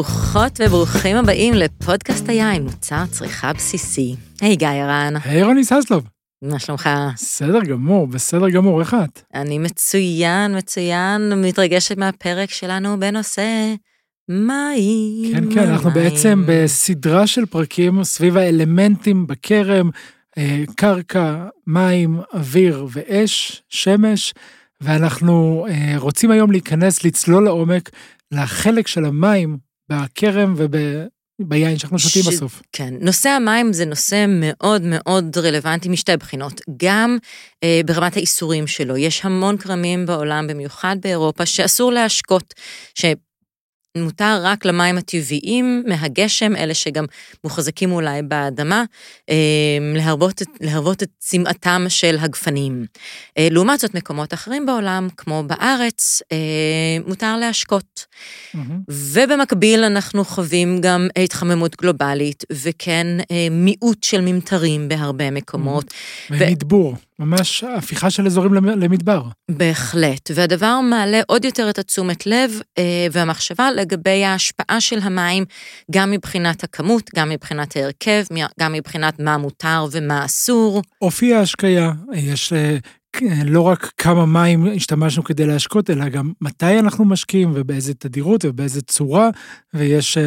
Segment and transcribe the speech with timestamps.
[0.00, 4.16] ברוכות וברוכים הבאים לפודקאסט היין, מוצר צריכה בסיסי.
[4.40, 5.14] היי גיא הרן.
[5.24, 6.04] היי רוני ססלוב.
[6.42, 6.88] מה שלומך?
[7.14, 9.22] בסדר גמור, בסדר גמור, איך את?
[9.34, 13.74] אני מצוין, מצוין, מתרגשת מהפרק שלנו בנושא
[14.28, 15.32] מים.
[15.32, 19.90] כן, כן, אנחנו בעצם בסדרה של פרקים סביב האלמנטים בכרם,
[20.38, 24.34] אה, קרקע, מים, אוויר ואש, שמש,
[24.80, 27.90] ואנחנו אה, רוצים היום להיכנס, לצלול לעומק
[28.32, 30.54] לחלק של המים בכרם
[31.40, 32.62] וביין שאנחנו שותים בסוף.
[32.72, 37.18] כן, נושא המים זה נושא מאוד מאוד רלוונטי משתי בחינות, גם
[37.64, 42.54] אה, ברמת האיסורים שלו, יש המון כרמים בעולם, במיוחד באירופה, שאסור להשקות,
[42.94, 43.04] ש...
[43.98, 47.04] מותר רק למים הטבעיים מהגשם, אלה שגם
[47.44, 48.84] מוחזקים אולי באדמה,
[49.30, 49.34] אה,
[49.94, 52.84] להרבות, להרבות את צמאתם של הגפנים.
[53.38, 56.36] אה, לעומת זאת, מקומות אחרים בעולם, כמו בארץ, אה,
[57.06, 58.06] מותר להשקות.
[58.06, 58.58] Mm-hmm.
[58.88, 63.06] ובמקביל אנחנו חווים גם התחממות גלובלית, וכן
[63.50, 65.84] מיעוט של ממטרים בהרבה מקומות.
[65.84, 66.34] Mm-hmm.
[66.38, 66.96] ומדבור.
[67.20, 69.22] ממש הפיכה של אזורים למדבר.
[69.50, 75.44] בהחלט, והדבר מעלה עוד יותר את התשומת לב אה, והמחשבה לגבי ההשפעה של המים,
[75.90, 78.24] גם מבחינת הכמות, גם מבחינת ההרכב,
[78.60, 80.82] גם מבחינת מה מותר ומה אסור.
[81.02, 82.76] אופי ההשקיה, יש אה,
[83.44, 88.82] לא רק כמה מים השתמשנו כדי להשקות, אלא גם מתי אנחנו משקיעים ובאיזה תדירות ובאיזה
[88.82, 89.30] צורה,
[89.74, 90.18] ויש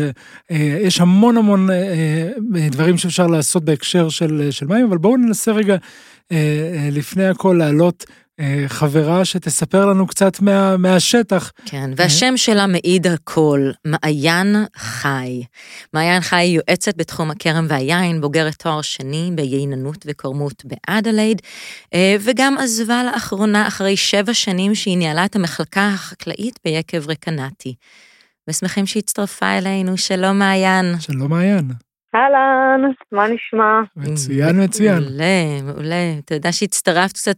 [0.51, 1.69] אה, המון המון
[2.71, 5.77] דברים שאפשר לעשות בהקשר של, של מים, אבל בואו ננסה רגע
[6.31, 8.15] אה, אה, לפני הכל להעלות אה,
[8.67, 11.51] חברה שתספר לנו קצת מה, מהשטח.
[11.65, 15.43] כן, והשם שלה מעיד הכל, מעיין חי.
[15.93, 21.41] מעיין חי היא יועצת בתחום הכרם והיין, בוגרת תואר שני בייננות וקורמות באדלייד,
[22.19, 27.75] וגם עזבה לאחרונה אחרי שבע שנים שהיא ניהלה את המחלקה החקלאית ביקב רקנטי.
[28.49, 30.95] ושמחים שהצטרפה אלינו, שלום מעיין.
[30.99, 31.71] שלום מעיין.
[32.15, 32.81] אהלן,
[33.11, 33.81] מה נשמע?
[33.97, 34.99] מצוין, מצוין.
[34.99, 36.19] מעולה, מעולה.
[36.25, 37.35] אתה יודע שהצטרפת קצת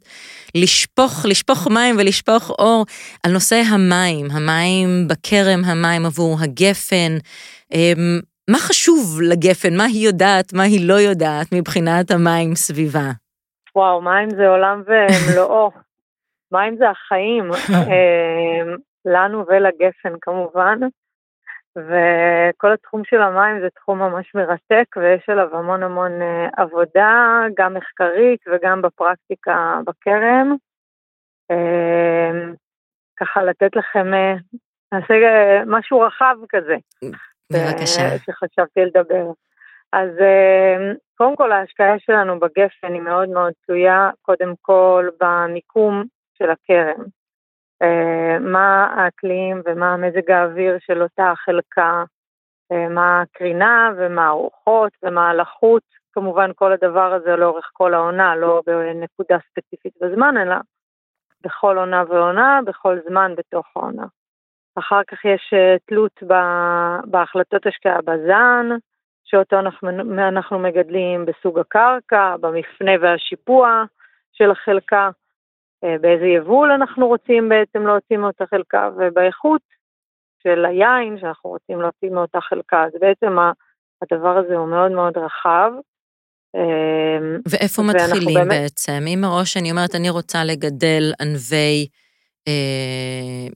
[0.55, 2.85] לשפוך, לשפוך מים ולשפוך אור
[3.25, 7.17] על נושא המים, המים בכרם, המים עבור הגפן.
[7.73, 8.19] אמ,
[8.49, 9.77] מה חשוב לגפן?
[9.77, 13.09] מה היא יודעת, מה היא לא יודעת מבחינת המים סביבה?
[13.75, 15.71] וואו, מים זה עולם ומלואו.
[16.53, 18.75] מים זה החיים, אמ,
[19.05, 20.79] לנו ולגפן כמובן.
[21.77, 27.73] וכל התחום של המים זה תחום ממש מרתק ויש עליו המון המון אה, עבודה, גם
[27.73, 30.55] מחקרית וגם בפרקטיקה בכרם.
[31.51, 32.53] אמ,
[33.17, 34.33] ככה לתת לכם, אה,
[34.91, 36.75] נעשה אה, משהו רחב כזה.
[37.53, 38.17] בבקשה.
[38.17, 39.31] שחשבתי לדבר.
[39.93, 40.09] אז
[41.15, 46.03] קודם כל ההשקעה שלנו בגפן היא מאוד מאוד תלויה קודם כל במיקום
[46.37, 47.03] של הכרם.
[47.81, 52.03] אה, מה האקלים ומה מזג האוויר של אותה חלקה,
[52.71, 58.61] אה, מה הקרינה ומה הרוחות ומה הלחות, כמובן כל הדבר הזה לאורך כל העונה, לא
[58.65, 60.55] בנקודה ספציפית בזמן, אלא
[61.41, 64.05] בכל עונה ועונה, בכל זמן בתוך העונה.
[64.75, 66.23] אחר כך יש אה, תלות
[67.05, 68.69] בהחלטות השקעה בזן,
[69.25, 69.89] שאותו אנחנו,
[70.27, 73.83] אנחנו מגדלים בסוג הקרקע, במפנה והשיפוע
[74.33, 75.09] של החלקה.
[75.83, 79.61] אה, באיזה יבול אנחנו רוצים בעצם להוציא מאותה חלקה, ובאיכות
[80.43, 82.83] של היין שאנחנו רוצים להוציא מאותה חלקה.
[82.83, 83.37] אז בעצם
[84.01, 85.71] הדבר הזה הוא מאוד מאוד רחב.
[86.55, 88.47] אה, ואיפה מתחילים באמת...
[88.47, 89.03] בעצם?
[89.07, 91.87] אם מראש אני אומרת, אני רוצה לגדל ענבי,
[92.47, 93.47] אה,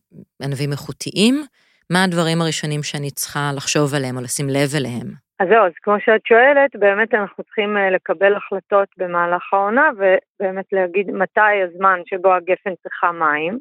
[0.44, 1.44] ענבים איכותיים,
[1.90, 5.29] מה הדברים הראשונים שאני צריכה לחשוב עליהם או לשים לב אליהם?
[5.40, 10.66] אז זהו, אז כמו שאת שואלת, באמת אנחנו צריכים אה, לקבל החלטות במהלך העונה, ובאמת
[10.72, 13.60] להגיד מתי הזמן שבו הגפן צריכה מים,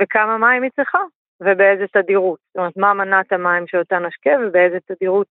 [0.00, 0.98] וכמה מים היא צריכה,
[1.40, 2.38] ובאיזה תדירות.
[2.48, 5.26] זאת אומרת, מה מנת המים שאותה נשקה, ובאיזה תדירות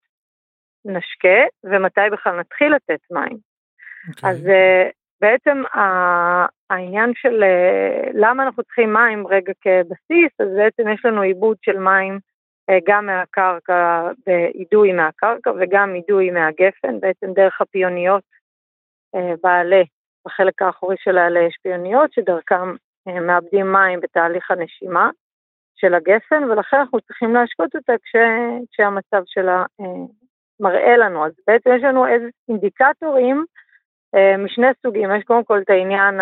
[0.86, 3.38] נשקה, ומתי בכלל נתחיל לתת מים.
[3.38, 4.10] Okay.
[4.10, 4.30] אוקיי.
[4.30, 4.92] אז uh,
[5.22, 5.64] בעצם
[6.70, 11.80] העניין של uh, למה אנחנו צריכים מים רגע כבסיס, אז בעצם יש לנו עיבוד של
[11.80, 12.20] מים אה,
[12.88, 18.24] גם מהקרקע, באידוי מהקרקע וגם אידוי מהגפן, בעצם דרך הפיוניות
[19.16, 19.82] אה, בעלה,
[20.26, 22.76] בחלק האחורי של העלה יש פיוניות שדרכם
[23.08, 25.10] אה, מאבדים מים בתהליך הנשימה
[25.76, 28.16] של הגפן, ולכן אנחנו צריכים להשקות אותה כש,
[28.72, 29.66] כשהמצב שלה
[30.60, 31.26] מראה לנו.
[31.26, 33.46] אז בעצם יש לנו איזה אינדיקטורים
[34.38, 36.20] משני סוגים, יש קודם כל את העניין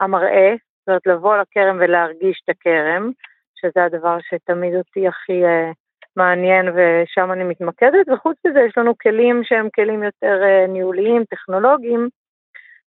[0.00, 3.10] המראה, זאת אומרת לבוא לכרם ולהרגיש את הכרם,
[3.66, 5.74] שזה הדבר שתמיד אותי הכי uh,
[6.16, 12.08] מעניין ושם אני מתמקדת, וחוץ מזה יש לנו כלים שהם כלים יותר uh, ניהוליים, טכנולוגיים,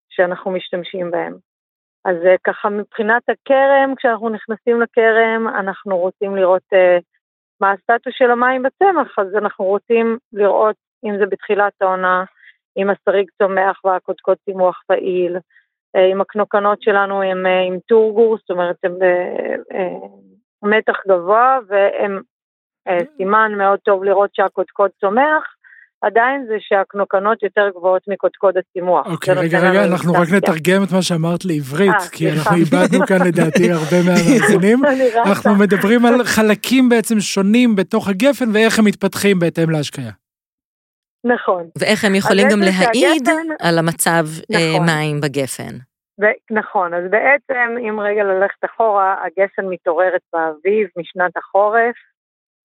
[0.10, 1.36] שאנחנו משתמשים בהם.
[2.06, 7.02] אז uh, ככה מבחינת הכרם, כשאנחנו נכנסים לכרם, אנחנו רוצים לראות uh,
[7.62, 10.76] מה הסטטוס של המים בצמח, אז אנחנו רוצים לראות
[11.06, 12.24] אם זה בתחילת העונה,
[12.78, 15.38] אם השריג צומח והקודקוד צימוח פעיל,
[16.12, 18.94] אם הקנוקנות שלנו הם עם טורגור, זאת אומרת הם
[20.64, 22.22] במתח גבוה והם
[23.18, 25.44] סימן מאוד טוב לראות שהקודקוד צומח,
[26.02, 29.08] עדיין זה שהקנוקנות יותר גבוהות מקודקוד הצימוח.
[29.08, 33.28] אוקיי, רגע, רגע, אנחנו רק נתרגם את מה שאמרת לעברית, 아, כי אנחנו איבדנו כאן
[33.28, 34.80] לדעתי הרבה מהמאזינים.
[35.26, 40.12] אנחנו מדברים על חלקים בעצם שונים בתוך הגפן ואיך הם מתפתחים בהתאם להשקיה.
[41.24, 41.70] נכון.
[41.78, 43.30] ואיך הם יכולים גם להעיד.
[43.60, 44.86] על המצב נכון.
[44.86, 45.89] מים בגפן.
[46.52, 51.96] נכון, אז בעצם אם רגע ללכת אחורה, הגפן מתעוררת באביב משנת החורף,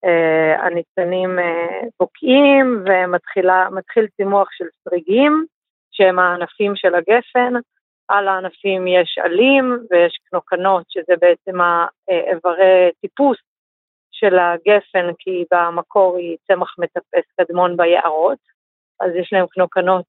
[0.04, 5.46] אה, הניצנים אה, בוקעים ומתחיל צימוח של סריגים,
[5.90, 7.54] שהם הענפים של הגפן.
[8.08, 13.38] על הענפים יש עלים ויש קנוקנות, שזה בעצם האיברי טיפוס
[14.12, 18.38] של הגפן, כי במקור היא צמח מטפס קדמון ביערות,
[19.00, 20.04] אז יש להם קנוקנות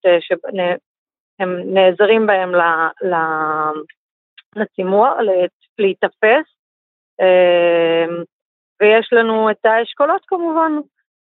[1.37, 2.51] שהם נעזרים בהם
[4.55, 5.13] לצימוח,
[5.79, 6.45] להיתפס.
[8.81, 10.71] ויש לנו את האשכולות כמובן.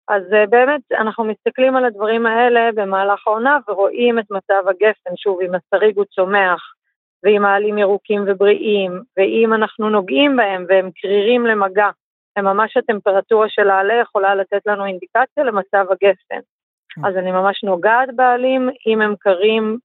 [0.08, 5.40] אז אה, באמת אנחנו מסתכלים על הדברים האלה במהלך העונה ורואים את מצב הגפן, שוב,
[5.40, 6.74] אם השריג הוא צומח,
[7.22, 11.90] ואם העלים ירוקים ובריאים, ואם אנחנו נוגעים בהם והם קרירים למגע,
[12.38, 16.40] וממש הטמפרטורה של העלה יכולה לתת לנו אינדיקציה למצב הגפן.
[16.88, 17.04] כן.
[17.04, 19.78] אז אני ממש נוגעת בעלים, אם הם קרים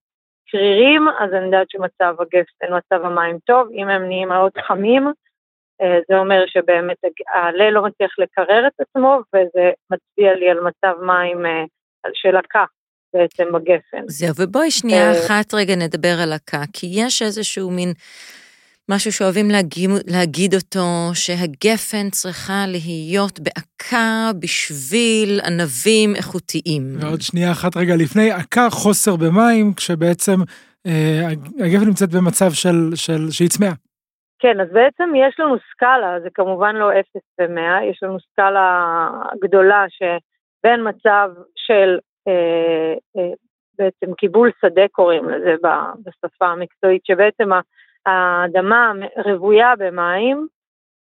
[0.51, 5.07] קרירים, אז אני יודעת שמצב הגפן, מצב המים טוב, אם הם נהיים מאוד חמים,
[5.81, 6.97] אה, זה אומר שבאמת
[7.33, 11.63] העלה לא מצליח לקרר את עצמו, וזה מצביע לי על מצב מים אה,
[12.13, 12.65] של הקה
[13.13, 14.03] בעצם בגפן.
[14.07, 17.93] זהו, ובואי שנייה אה, אחת רגע נדבר על הקה, כי יש איזשהו מין...
[18.93, 26.83] משהו שאוהבים להגיד, להגיד אותו, שהגפן צריכה להיות בעקה בשביל ענבים איכותיים.
[26.99, 30.37] ועוד שנייה אחת רגע לפני, עקה חוסר במים, כשבעצם
[30.87, 31.21] אה,
[31.65, 33.75] הגפן נמצאת במצב של, של שהיא צמאה.
[34.41, 37.05] כן, אז בעצם יש לנו סקאלה, זה כמובן לא 0
[37.39, 38.65] ו-100, יש לנו סקאלה
[39.41, 43.33] גדולה שבין מצב של אה, אה,
[43.77, 45.55] בעצם קיבול שדה קוראים לזה
[46.05, 47.49] בשפה המקצועית, שבעצם
[48.05, 48.91] האדמה
[49.25, 50.47] רוויה במים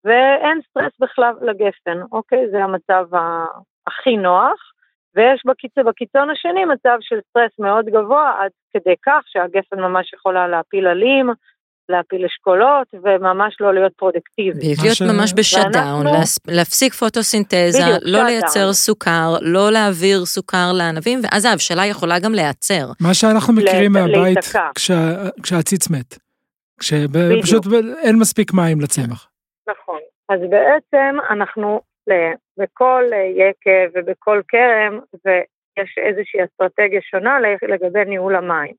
[0.04, 2.50] ואין סטרס בכלל לגפן, אוקיי?
[2.50, 3.06] זה המצב
[3.86, 4.60] הכי נוח.
[5.16, 10.48] ויש בקיצון, בקיצון השני מצב של סטרס מאוד גבוה, עד כדי כך שהגפן ממש יכולה
[10.48, 11.30] להפיל עלים,
[11.88, 14.74] להפיל אשכולות וממש לא להיות פרודקטיבי.
[14.82, 15.02] להיות ש...
[15.02, 16.06] ממש ב shutdown,
[16.48, 22.86] להפסיק פוטוסינתזה, בדיוק, לא לייצר סוכר, לא להעביר סוכר לענבים, ואז ההבשלה יכולה גם להיעצר.
[23.00, 24.38] מה שאנחנו מכירים מהבית
[24.74, 24.94] כשה,
[25.42, 26.27] כשהציץ מת.
[26.78, 27.64] כשפשוט
[28.02, 29.30] אין מספיק מים לצמח.
[29.68, 30.00] נכון.
[30.28, 31.80] אז בעצם אנחנו
[32.58, 33.04] בכל
[33.36, 37.38] יקב ובכל כרם, ויש איזושהי אסטרטגיה שונה
[37.68, 38.74] לגבי ניהול המים.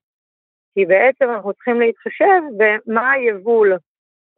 [0.73, 3.77] כי בעצם אנחנו צריכים להתחשב במה היבול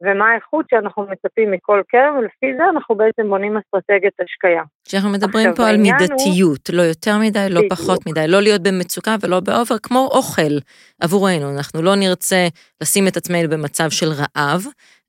[0.02, 4.62] ומה האיכות שאנחנו מצפים מכל כרם, ולפי זה אנחנו בעצם בונים אסטרטגיית השקיה.
[4.84, 6.76] כשאנחנו מדברים פה על מידתיות, הוא...
[6.76, 7.72] לא יותר מדי, לא בדיוק.
[7.72, 10.54] פחות מדי, לא להיות במצוקה ולא באובר, כמו אוכל
[11.02, 12.46] עבורנו, אנחנו לא נרצה
[12.82, 14.60] לשים את עצמנו במצב של רעב,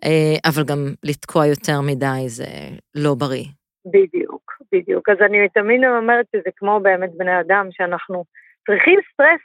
[0.06, 2.50] אה, אבל גם לתקוע יותר מדי זה
[2.96, 3.48] לא בריא.
[3.86, 5.10] בדיוק, בדיוק.
[5.10, 8.24] אז אני תמיד אומרת שזה כמו באמת בני אדם, שאנחנו
[8.66, 9.44] צריכים סטרס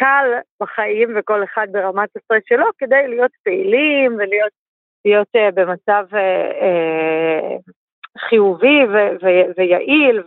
[0.00, 0.26] קל
[0.60, 4.52] בחיים וכל אחד ברמת הסטרס שלו כדי להיות פעילים ולהיות
[5.06, 7.72] להיות, אה, במצב אה,
[8.28, 10.22] חיובי ו- ו- ויעיל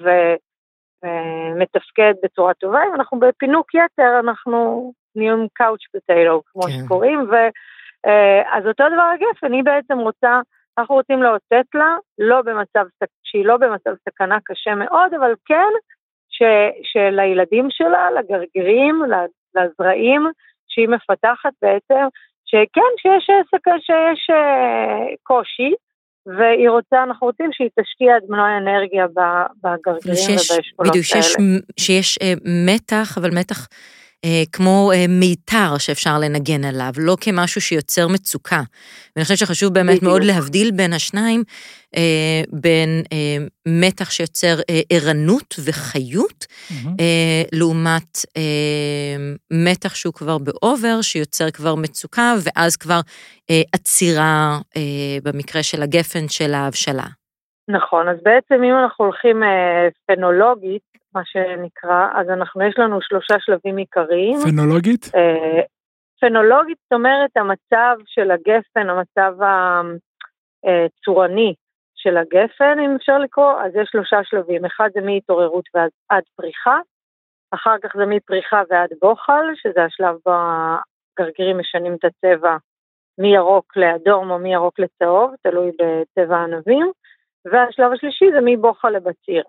[1.04, 2.80] ומתפקד בצורה טובה.
[2.90, 6.70] אם אנחנו בפינוק יתר, אנחנו נהיים couch potato, כמו כן.
[6.70, 7.34] שקוראים, ו,
[8.08, 10.40] אה, אז אותו דבר הגפן, היא בעצם רוצה,
[10.78, 12.86] אנחנו רוצים לאותת לה, לא במצב,
[13.24, 15.72] שהיא לא במצב סכנה קשה מאוד, אבל כן
[16.30, 16.44] ש,
[16.84, 19.02] שלילדים שלה, לגרגירים,
[19.56, 20.28] לזרעים
[20.68, 22.08] שהיא מפתחת בעצם,
[22.50, 25.72] שכן, שיש עסק, שיש אה, קושי,
[26.25, 29.06] והיא רוצה, אנחנו רוצים שהיא תשקיע את מנוע האנרגיה
[29.63, 30.89] בגרגירים ובאשכולות האלה.
[30.89, 31.36] בדיוק, שיש,
[31.79, 32.34] שיש אה,
[32.65, 33.68] מתח, אבל מתח
[34.52, 38.62] כמו אה, מיתר שאפשר לנגן עליו, לא כמשהו שיוצר מצוקה.
[39.16, 40.04] ואני חושבת שחשוב באמת בדיוק.
[40.04, 41.44] מאוד להבדיל בין השניים,
[41.96, 46.88] אה, בין אה, מתח שיוצר אה, ערנות וחיות, mm-hmm.
[47.00, 48.42] אה, לעומת אה,
[49.52, 53.00] מתח שהוא כבר באובר, שיוצר כבר מצוקה, ואז כבר
[53.50, 54.82] אה, עצירה אה,
[55.24, 57.19] במקרה של הגפן של ההבשלה.
[57.70, 60.84] נכון, אז בעצם אם אנחנו הולכים אה, פנולוגית,
[61.16, 64.38] מה שנקרא, אז אנחנו, יש לנו שלושה שלבים עיקריים.
[64.52, 65.12] פנולוגית?
[65.16, 65.62] אה,
[66.22, 69.34] פנולוגית זאת אומרת המצב של הגפן, המצב
[70.64, 71.54] הצורני
[71.96, 74.66] של הגפן, אם אפשר לקרוא, אז יש שלושה שלבים.
[74.66, 76.80] אחד זה מהתעוררות ועד עד פריחה,
[77.52, 80.32] אחר כך זה מפריחה ועד בוחל, שזה השלב בו
[81.20, 82.58] הגרגירים משנים את הצבע
[83.18, 86.92] מירוק לאדום או מירוק לצהוב, תלוי בצבע הענבים,
[87.46, 89.43] והשלב השלישי זה מבוחל לבציר,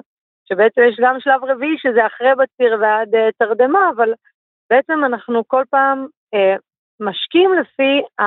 [0.49, 4.13] שבעצם יש גם שלב רביעי שזה אחרי בציר ועד uh, תרדמה, אבל
[4.71, 6.61] בעצם אנחנו כל פעם uh,
[7.01, 8.25] משקים לפי ה,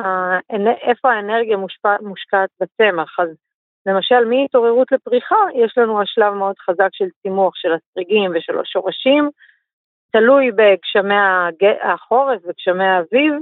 [0.00, 0.38] ה,
[0.82, 3.20] איפה האנרגיה מושפע, מושקעת בצמח.
[3.20, 3.28] אז
[3.86, 9.30] למשל, מהתעוררות לפריחה, יש לנו השלב מאוד חזק של צימוח של הסריגים ושל השורשים,
[10.12, 11.14] תלוי בגשמי
[11.82, 13.34] החורף וגשמי האביב,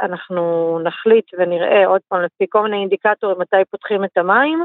[0.00, 4.64] אנחנו נחליט ונראה עוד פעם לפי כל מיני אינדיקטורים מתי פותחים את המים,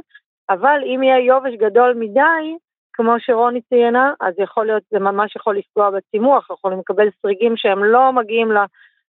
[0.49, 2.57] אבל אם יהיה יובש גדול מדי,
[2.93, 7.83] כמו שרוני ציינה, אז יכול להיות, זה ממש יכול לפגוע בצימוח, יכולים לקבל סריגים שהם
[7.83, 8.51] לא מגיעים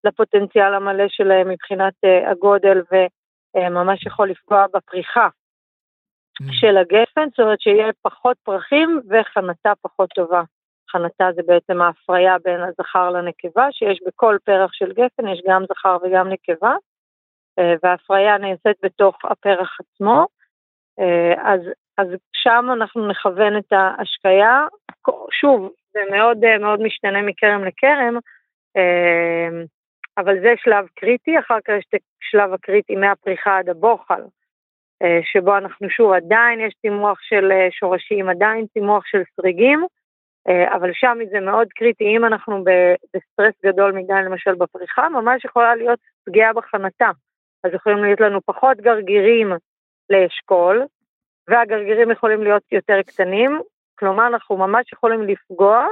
[0.04, 2.82] לפוטנציאל המלא שלהם מבחינת uh, הגודל
[3.56, 6.46] וממש יכול לפגוע בפריחה mm.
[6.52, 10.42] של הגפן, זאת אומרת שיהיה פחות פרחים וחנתה פחות טובה.
[10.92, 15.96] חנתה זה בעצם ההפריה בין הזכר לנקבה, שיש בכל פרח של גפן, יש גם זכר
[16.02, 16.74] וגם נקבה,
[17.60, 20.26] uh, וההפריה נעשית בתוך הפרח עצמו.
[21.00, 21.60] Uh, אז,
[21.98, 24.66] אז שם אנחנו נכוון את ההשקיה.
[25.30, 28.18] שוב, זה מאוד מאוד משתנה מכרם לכרם,
[30.18, 34.22] אבל זה שלב קריטי, אחר כך יש את השלב הקריטי מהפריחה עד הבוחל,
[35.02, 39.86] אה, שבו אנחנו שוב, עדיין יש צימוח של אה, שורשים, עדיין צימוח של סריגים, אה,
[40.48, 42.64] אבל שם זה מאוד קריטי, אם אנחנו
[43.14, 47.10] בסטרס גדול מדי למשל בפריחה, ממש יכולה להיות פגיעה בחנתה.
[47.64, 49.52] אז יכולים להיות לנו פחות גרגירים
[50.10, 50.86] לאשכול,
[51.48, 53.60] והגרגירים יכולים להיות יותר קטנים,
[53.98, 55.86] כלומר אנחנו ממש יכולים לפגוע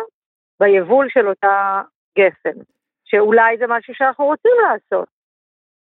[0.61, 1.83] ביבול של אותה
[2.19, 2.61] גפן.
[3.05, 5.09] שאולי זה משהו שאנחנו רוצים לעשות.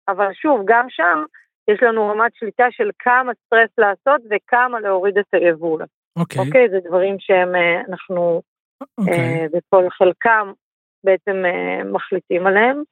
[0.07, 1.23] אבל שוב, גם שם
[1.67, 5.81] יש לנו רמת שליטה של כמה סטרס לעשות וכמה להוריד את היבול.
[6.19, 6.41] אוקיי.
[6.41, 6.45] Okay.
[6.45, 6.65] אוקיי?
[6.65, 8.41] Okay, זה דברים שהם, אה, אנחנו,
[8.83, 8.88] okay.
[8.98, 9.13] אוקיי.
[9.13, 10.51] אה, בכל חלקם
[11.03, 12.83] בעצם אה, מחליטים עליהם.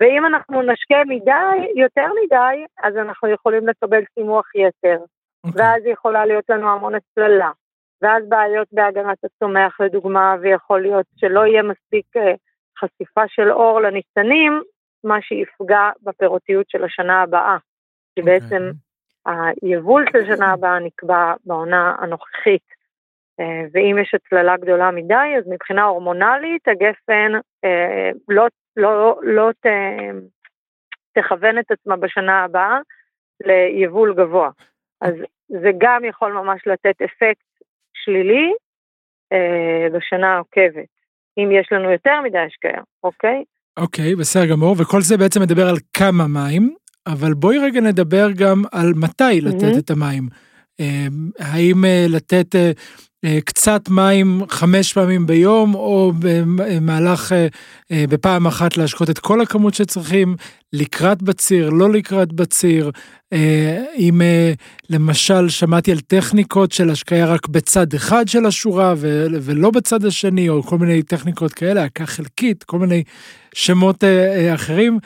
[0.00, 4.98] ואם אנחנו נשקה מדי, יותר מדי, אז אנחנו יכולים לקבל סימוח יתר.
[4.98, 5.48] Okay.
[5.48, 5.62] אוקיי.
[5.62, 7.50] ואז יכולה להיות לנו המון הצללה.
[8.02, 12.06] ואז בעיות בהגנת הצומח לדוגמה, ויכול להיות שלא יהיה מספיק
[12.78, 14.62] חשיפה של אור לניצנים,
[15.04, 17.56] מה שיפגע בפירותיות של השנה הבאה.
[18.14, 18.40] כי אוקיי.
[18.40, 18.70] בעצם
[19.62, 22.74] היבול של שנה הבאה נקבע בעונה הנוכחית.
[23.40, 27.32] אה, ואם יש הצללה גדולה מדי, אז מבחינה הורמונלית הגפן
[27.64, 29.66] אה, לא, לא, לא ת,
[31.18, 32.78] תכוון את עצמה בשנה הבאה
[33.44, 34.50] ליבול גבוה.
[35.00, 35.14] אז
[35.48, 37.46] זה גם יכול ממש לתת אפקט
[37.94, 38.52] שלילי
[39.32, 40.94] אה, בשנה העוקבת.
[41.38, 43.44] אם יש לנו יותר מדי השקיה, אוקיי?
[43.76, 46.74] אוקיי, בסדר גמור, וכל זה בעצם מדבר על כמה מים,
[47.06, 49.78] אבל בואי רגע נדבר גם על מתי לתת mm-hmm.
[49.78, 50.28] את המים.
[50.80, 51.06] אה,
[51.38, 57.34] האם אה, לתת אה, קצת מים חמש פעמים ביום, או במהלך,
[57.92, 60.36] בפעם אחת להשקות את כל הכמות שצריכים,
[60.72, 62.90] לקראת בציר, לא לקראת בציר,
[63.98, 64.20] אם
[64.90, 68.94] למשל שמעתי על טכניקות של השקיה רק בצד אחד של השורה
[69.42, 73.02] ולא בצד השני, או כל מיני טכניקות כאלה, הקה חלקית, כל מיני
[73.54, 74.04] שמות
[74.54, 74.98] אחרים,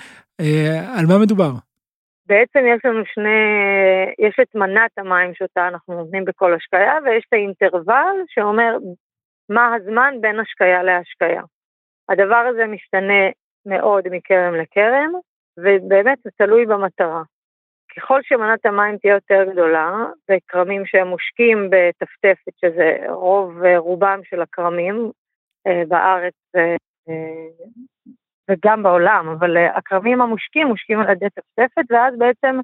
[0.94, 1.52] על מה מדובר?
[2.28, 3.40] בעצם יש לנו שני,
[4.18, 8.76] יש את מנת המים שאותה אנחנו נותנים בכל השקיה, ויש את האינטרוול שאומר
[9.48, 11.42] מה הזמן בין השקיה להשקיה.
[12.08, 13.24] הדבר הזה משתנה
[13.66, 15.12] מאוד מכרם לכרם,
[15.58, 17.22] ובאמת זה תלוי במטרה.
[17.96, 19.90] ככל שמנת המים תהיה יותר גדולה,
[20.30, 25.10] וכרמים שהם מושקים בטפטפת, שזה רוב רובם של הכרמים
[25.66, 26.34] אה, בארץ
[28.50, 32.60] וגם בעולם, אבל אה, הכרמים המושקים מושקים על ידי טפטפת, ואז בעצם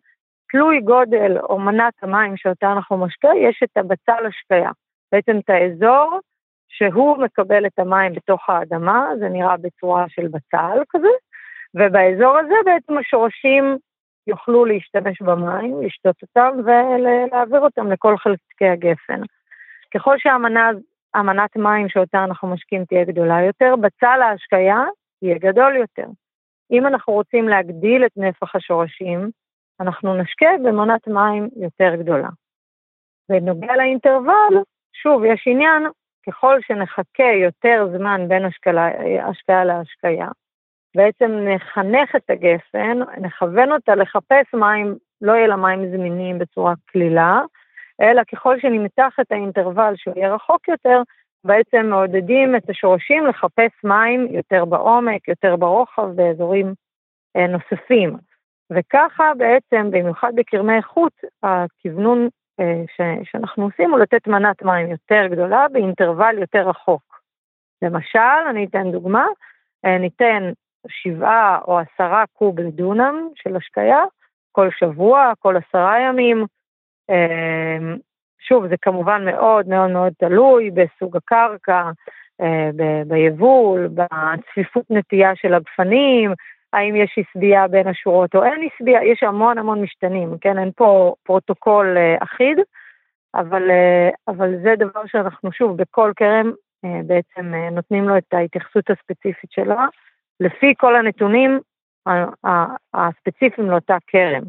[0.50, 4.71] תלוי גודל או מנת המים שאותה אנחנו משקה, יש את הבצל השקיה.
[5.12, 6.21] בעצם את האזור
[6.69, 11.14] שהוא מקבל את המים בתוך האדמה, זה נראה בצורה של בצל כזה,
[11.75, 13.79] ובאזור הזה בעצם השורשים
[14.26, 19.21] יוכלו להשתמש במים, לשתות אותם ולהעביר אותם לכל חלקי הגפן.
[19.95, 24.85] ככל שהמנת מים שאותה אנחנו משקים תהיה גדולה יותר, בצל ההשקיה
[25.25, 26.07] יהיה גדול יותר.
[26.71, 29.31] אם אנחנו רוצים להגדיל את נפח השורשים,
[29.81, 32.28] אנחנו נשקה במונת מים יותר גדולה.
[33.28, 34.62] בנוגע לאינטרוול,
[35.02, 35.83] שוב, יש עניין,
[36.26, 38.45] ככל שנחכה יותר זמן בין
[39.25, 40.28] השקיה להשקיה,
[40.97, 47.40] בעצם נחנך את הגפן, נכוון אותה לחפש מים, לא יהיה לה מים זמינים בצורה קלילה,
[48.00, 51.02] אלא ככל שנמתח את האינטרוול שהוא יהיה רחוק יותר,
[51.45, 56.75] בעצם מעודדים את השורשים לחפש מים יותר בעומק, יותר ברוחב, באזורים
[57.37, 58.17] אה, נוספים.
[58.71, 62.29] וככה בעצם, במיוחד בקרמי איכות, הכוונון
[62.97, 67.21] ש, שאנחנו עושים הוא לתת מנת מים יותר גדולה באינטרוול יותר רחוק.
[67.83, 68.19] למשל,
[68.51, 69.27] אני אתן דוגמה,
[69.85, 70.53] ניתן
[70.89, 74.05] שבעה או עשרה קוב לדונם של השקיה,
[74.53, 76.47] כל שבוע, כל עשרה ימים.
[78.49, 81.91] שוב, זה כמובן מאוד מאוד מאוד תלוי בסוג הקרקע,
[83.07, 86.33] ביבול, בצפיפות נטייה של הגפנים,
[86.73, 90.59] האם יש עשבייה בין השורות או אין עשבייה, יש המון המון משתנים, כן?
[90.59, 92.59] אין פה פרוטוקול אה, אחיד,
[93.35, 96.53] אבל, אה, אבל זה דבר שאנחנו שוב, בכל כרם
[96.85, 99.87] אה, בעצם אה, נותנים לו את ההתייחסות הספציפית שלה,
[100.41, 101.61] לפי כל הנתונים
[102.95, 104.43] הספציפיים לאותה כרם.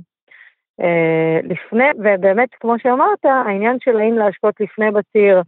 [0.82, 5.42] אה, לפני, ובאמת, כמו שאמרת, העניין של האם להשקות לפני בציר,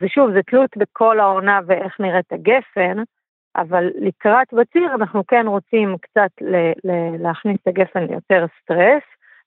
[0.00, 3.02] ושוב, זה תלות בכל העונה ואיך נראית הגפן,
[3.56, 9.02] אבל לקראת בציר אנחנו כן רוצים קצת ל- ל- להכניס את הגפן ליותר סטרס,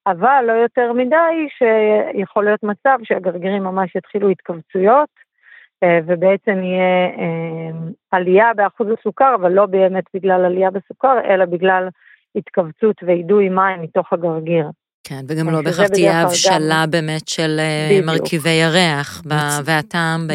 [0.08, 5.10] אבל לא יותר מדי שיכול להיות מצב שהגרגירים ממש יתחילו התכווצויות,
[5.84, 7.78] אה, ובעצם יהיה אה,
[8.12, 11.88] עלייה באחוז הסוכר, אבל לא באמת בגלל עלייה בסוכר, אלא בגלל
[12.36, 14.70] התכווצות ואידוי מים מתוך הגרגיר.
[15.08, 16.92] כן, וגם לא בהכרח תהיה הבשלה גם...
[16.92, 18.06] באמת של אה, בדיוק.
[18.06, 19.22] מרכיבי הריח
[19.66, 20.28] והטעם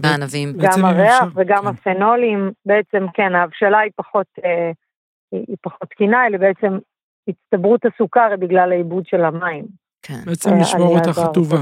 [0.00, 0.52] בענבים.
[0.58, 1.66] גם הריח וגם כן.
[1.68, 4.70] הפנולים, בעצם כן, ההבשלה היא פחות, אה,
[5.32, 6.78] היא פחות תקינה, אלא בעצם
[7.28, 9.64] הצטברות הסוכר בגלל העיבוד של המים.
[10.02, 10.20] כן.
[10.26, 11.58] בעצם אה, לשמור אותה חטובה.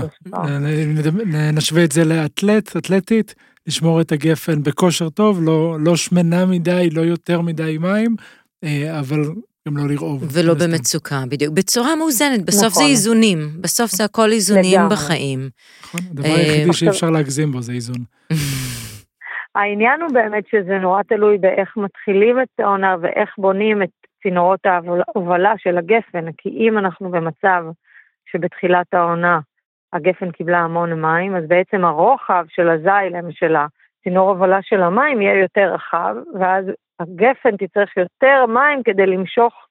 [1.53, 3.35] נשווה את זה לאתלט, אתלטית,
[3.67, 8.17] לשמור את הגפן בכושר טוב, לא, לא שמנה מדי, לא יותר מדי מים,
[8.99, 9.21] אבל
[9.67, 10.23] גם לא לרעוב.
[10.35, 11.55] ולא במצוקה, בדיוק.
[11.55, 12.83] בצורה מאוזנת, בסוף נכון.
[12.83, 13.39] זה איזונים.
[13.61, 14.95] בסוף זה הכל איזונים לגמרי.
[14.95, 15.41] בחיים.
[15.83, 17.97] נכון, הדבר היחידי שאי אפשר להגזים בו זה איזון.
[19.57, 23.89] העניין הוא באמת שזה נורא תלוי באיך מתחילים את העונה ואיך בונים את
[24.23, 27.65] צינורות ההובלה של הגפן, כי אם אנחנו במצב
[28.33, 29.39] שבתחילת העונה
[29.93, 35.41] הגפן קיבלה המון מים, אז בעצם הרוחב של הזיילם, של הצינור הובלה של המים, יהיה
[35.43, 36.65] יותר רחב, ואז
[37.01, 39.66] הגפן תצטרך יותר מים כדי למשוך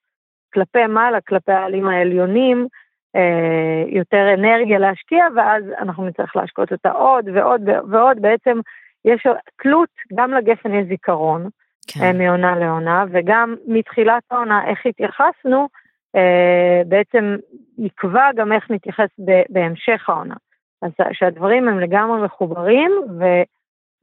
[0.56, 2.68] כלפי מעלה, כלפי העלים העליונים,
[3.15, 8.22] אה, יותר אנרגיה להשקיע, ואז אנחנו נצטרך להשקות אותה עוד ועוד ועוד.
[8.22, 8.60] בעצם
[9.06, 9.28] יש
[9.63, 11.50] תלות, גם לגפן יש זיכרון
[11.88, 12.02] כן.
[12.04, 15.68] אה, מעונה לעונה, וגם מתחילת העונה, איך התייחסנו,
[16.15, 17.36] אה, בעצם
[17.78, 19.10] יקבע גם איך נתייחס
[19.50, 20.36] בהמשך העונה.
[20.82, 23.24] אז שהדברים הם לגמרי מחוברים, ו,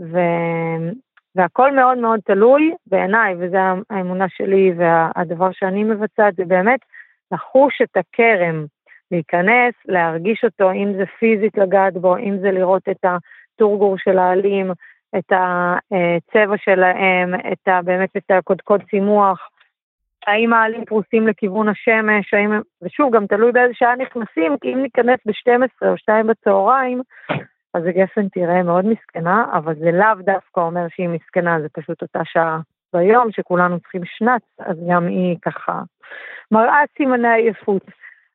[0.01, 0.19] ו,
[1.37, 3.59] והכל מאוד מאוד תלוי בעיניי, וזו
[3.91, 6.81] האמונה שלי והדבר שאני מבצעת, זה באמת
[7.33, 8.65] לחוש את הכרם,
[9.11, 14.71] להיכנס, להרגיש אותו, אם זה פיזית לגעת בו, אם זה לראות את הטורגור של העלים,
[15.19, 19.49] את הצבע שלהם, את ה, באמת את הקודקוד צימוח,
[20.27, 22.51] האם העלים פרוסים לכיוון השמש, האם,
[22.83, 27.03] ושוב, גם תלוי באיזה שעה נכנסים, כי אם ניכנס ב-12 או 2 בצהריים,
[27.75, 32.21] אז הגפן תראה מאוד מסכנה, אבל זה לאו דווקא אומר שהיא מסכנה, זה פשוט אותה
[32.25, 32.61] שעה
[32.93, 35.83] ביום שכולנו צריכים שנץ, אז גם היא ככה
[36.51, 37.83] מראה סימני עייפות.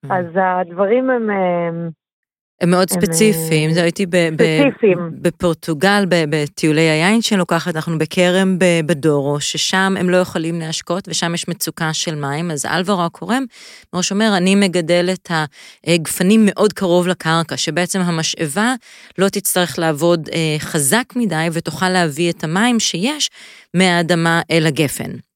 [0.06, 0.14] Mm.
[0.14, 1.30] אז הדברים הם...
[2.62, 4.06] הם מאוד ספציפיים, זה הייתי
[5.22, 11.94] בפורטוגל, בטיולי היין שלוקחת, אנחנו בכרם בדורו, ששם הם לא יכולים להשקות, ושם יש מצוקה
[11.94, 13.46] של מים, אז אלברו הקורם,
[13.94, 15.32] מראש אומר, אני מגדל את
[15.88, 18.74] הגפנים מאוד קרוב לקרקע, שבעצם המשאבה
[19.18, 23.30] לא תצטרך לעבוד אה, חזק מדי, ותוכל להביא את המים שיש
[23.74, 25.27] מהאדמה אל הגפן.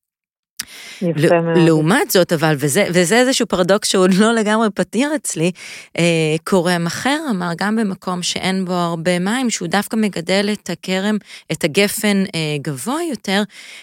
[1.56, 5.52] לעומת זאת, אבל, וזה, וזה איזשהו פרדוקס שהוא לא לגמרי פתיר אצלי,
[5.98, 11.16] אה, קורם אחר אמר, גם במקום שאין בו הרבה מים, שהוא דווקא מגדל את הכרם,
[11.52, 13.42] את הגפן אה, גבוה יותר,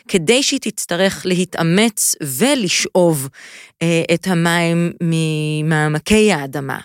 [0.08, 3.28] כדי שהיא תצטרך להתאמץ ולשאוב
[3.82, 6.78] אה, את המים ממעמקי האדמה.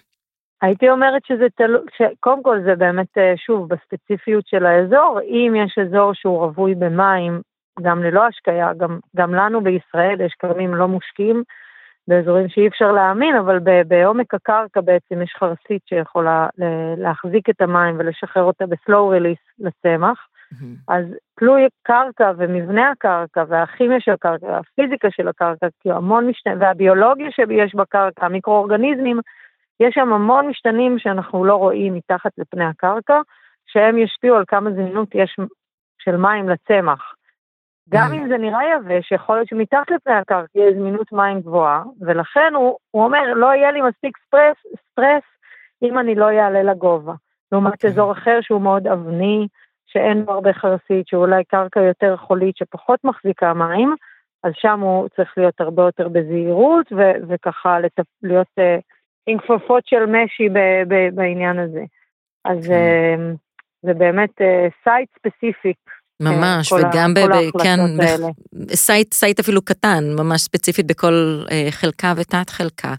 [0.61, 1.81] הייתי אומרת שזה תלוי,
[2.19, 7.41] קודם כל זה באמת, אה, שוב, בספציפיות של האזור, אם יש אזור שהוא רווי במים,
[7.81, 11.43] גם ללא השקיה, גם, גם לנו בישראל יש כרמים לא מושקים
[12.07, 16.47] באזורים שאי אפשר להאמין, אבל בעומק הקרקע בעצם יש חרסית שיכולה
[16.97, 20.27] להחזיק את המים ולשחרר אותה בסלואו ריליס לצמח.
[20.88, 21.05] אז
[21.39, 27.75] תלוי קרקע ומבנה הקרקע והכימיה של הקרקע והפיזיקה של הקרקע, כי המון משתנים, והביולוגיה שיש
[27.75, 29.19] בקרקע, המיקרואורגניזמים,
[29.79, 33.21] יש שם המון משתנים שאנחנו לא רואים מתחת לפני הקרקע,
[33.65, 35.36] שהם ישפיעו על כמה זמינות יש
[35.99, 37.13] של מים לצמח.
[37.93, 38.15] גם mm.
[38.15, 42.77] אם זה נראה יבש, יכול להיות שמתחת לפני הקרקע יהיה זמינות מים גבוהה, ולכן הוא,
[42.91, 44.58] הוא אומר, לא יהיה לי מספיק סטרס,
[44.91, 45.23] סטרס
[45.84, 47.13] אם אני לא אעלה לגובה.
[47.51, 47.75] לעומת okay.
[47.75, 47.89] אוקיי.
[47.89, 49.47] אזור אחר שהוא מאוד אבני,
[49.86, 53.95] שאין בו הרבה חרסית, שהוא אולי קרקע יותר חולית שפחות מחזיקה מים,
[54.43, 58.82] אז שם הוא צריך להיות הרבה יותר בזהירות, ו- וככה לטפ- להיות uh,
[59.27, 61.84] עם כפפות של משי ב- ב- בעניין הזה.
[62.45, 62.71] אז.
[62.71, 63.15] אה,
[63.84, 64.41] זה באמת
[64.84, 65.77] site specific.
[66.21, 67.13] ממש, כל ה- וגם.
[67.21, 67.78] כל ב- כן,
[68.69, 71.13] site, site אפילו קטן, ממש ספציפית בכל
[71.52, 72.93] אה, חלקה ותת חלקה.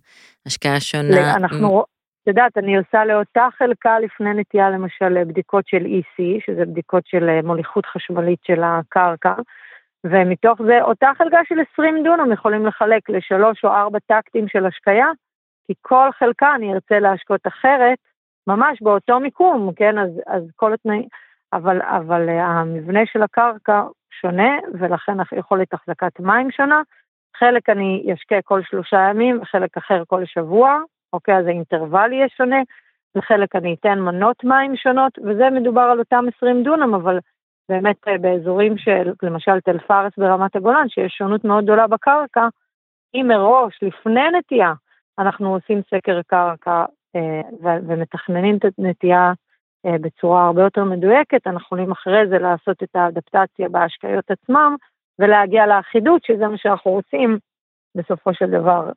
[0.46, 1.34] השקיה שונה.
[1.36, 1.84] אנחנו,
[2.22, 7.28] את יודעת, אני עושה לאותה חלקה לפני נטיעה למשל בדיקות של EC, שזה בדיקות של
[7.28, 9.34] אה, מוליכות חשמלית של הקרקע,
[10.04, 15.06] ומתוך זה אותה חלקה של 20 דונם יכולים לחלק לשלוש או ארבע טקטים של השקיה,
[15.66, 17.98] כי כל חלקה אני ארצה להשקות אחרת,
[18.46, 19.98] ממש באותו מיקום, כן?
[19.98, 21.08] אז, אז כל התנאים,
[21.54, 23.82] אבל, אבל אה, המבנה של הקרקע
[24.20, 26.82] שונה, ולכן יכולת החזקת מים שונה.
[27.36, 30.78] חלק אני אשקה כל שלושה ימים, וחלק אחר כל שבוע,
[31.12, 31.36] אוקיי?
[31.36, 32.62] אז האינטרוול יהיה שונה,
[33.16, 37.18] וחלק אני אתן מנות מים שונות, וזה מדובר על אותם 20 דונם, אבל
[37.68, 42.48] באמת אה, באזורים של, למשל תל פארס ברמת הגולן, שיש שונות מאוד גדולה בקרקע,
[43.14, 44.72] אם מראש, לפני נטייה,
[45.18, 46.84] אנחנו עושים סקר קרקע
[47.16, 49.32] אה, ו- ומתכננים את הנטייה
[49.86, 54.76] בצורה הרבה יותר מדויקת, אנחנו יכולים אחרי זה לעשות את האדפטציה בהשקיות עצמם,
[55.18, 57.38] ולהגיע לאחידות, שזה מה שאנחנו רוצים
[57.94, 58.90] בסופו של דבר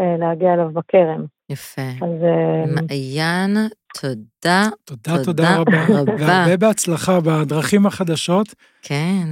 [0.00, 1.24] אה, להגיע אליו בכרם.
[1.50, 1.82] יפה.
[1.82, 3.56] אז אה, מעיין,
[4.00, 4.62] תודה.
[4.84, 6.00] תודה, תודה תודה רבה.
[6.00, 6.12] רבה.
[6.18, 8.46] והרבה בהצלחה בדרכים החדשות.
[8.82, 9.26] כן.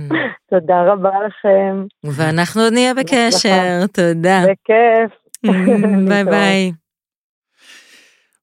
[0.51, 4.43] תודה רבה לכם, ואנחנו עוד נהיה בקשר, תודה.
[4.43, 5.23] בכיף.
[6.09, 6.73] ביי ביי.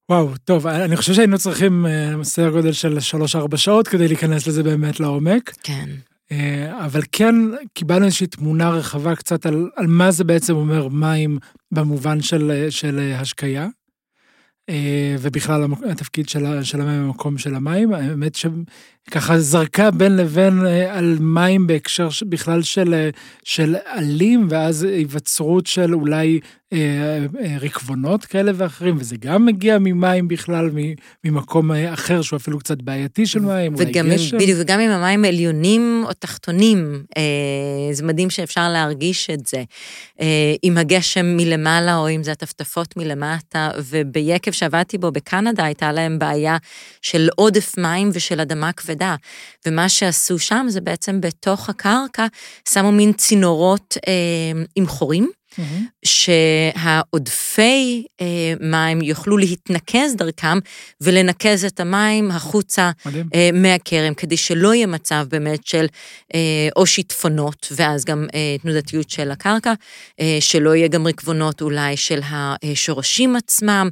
[0.09, 2.97] וואו, טוב, אני חושב שהיינו צריכים אה, סדר גודל של
[3.53, 5.53] 3-4 שעות כדי להיכנס לזה באמת לעומק.
[5.63, 5.89] כן.
[6.31, 7.35] אה, אבל כן
[7.73, 11.37] קיבלנו איזושהי תמונה רחבה קצת על, על מה זה בעצם אומר מים
[11.71, 13.67] במובן של, אה, של השקיה,
[15.19, 17.93] ובכלל התפקיד של, של המים במקום של המים.
[17.93, 18.35] האמת
[19.07, 23.09] שככה זרקה בין לבין אה, על מים בהקשר בכלל של, אה,
[23.43, 26.39] של עלים, ואז היווצרות של אולי
[26.73, 26.79] אה,
[27.43, 30.69] אה, ריקבונות כאלה ואחרים, וזה גם מגיע ממים בכלל,
[31.23, 34.37] ממקום אה, אחר שהוא אפילו קצת בעייתי של מים, אולי גשם.
[34.37, 39.63] בדיוק, וגם אם המים עליונים או תחתונים, אה, זה מדהים שאפשר להרגיש את זה.
[40.21, 46.19] אה, עם הגשם מלמעלה, או אם זה הטפטפות מלמטה, וביקב שעבדתי בו בקנדה, הייתה להם
[46.19, 46.57] בעיה
[47.01, 48.88] של עודף מים ושל אדמה כבדה.
[49.65, 52.27] ומה שעשו שם זה בעצם בתוך הקרקע,
[52.69, 55.31] שמו מין צינורות אה, עם חורים.
[55.57, 55.85] מהמם.
[56.05, 60.59] שהעודפי אה, מים יוכלו להתנקז דרכם
[61.01, 63.29] ולנקז את המים החוצה מדהים.
[63.33, 65.85] אה, מהכרם, כדי שלא יהיה מצב באמת של
[66.33, 69.73] אה, או שיטפונות, ואז גם אה, תנודתיות של הקרקע,
[70.19, 73.89] אה, שלא יהיה גם ריקבונות אולי של השורשים עצמם.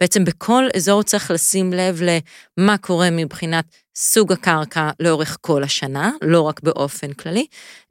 [0.00, 3.64] בעצם בכל אזור צריך לשים לב למה קורה מבחינת
[3.96, 7.46] סוג הקרקע לאורך כל השנה, לא רק באופן כללי,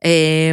[0.05, 0.51] אה,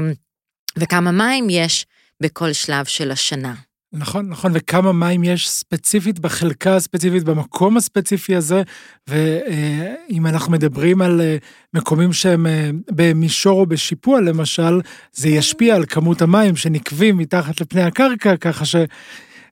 [0.79, 1.87] וכמה מים יש
[2.23, 3.55] בכל שלב של השנה.
[3.93, 8.63] נכון, נכון, וכמה מים יש ספציפית בחלקה הספציפית, במקום הספציפי הזה,
[9.09, 11.37] ואם אנחנו מדברים על אה,
[11.75, 14.81] מקומים שהם אה, במישור או בשיפוע למשל,
[15.13, 18.65] זה ישפיע על כמות המים שנקבים מתחת לפני הקרקע, ככה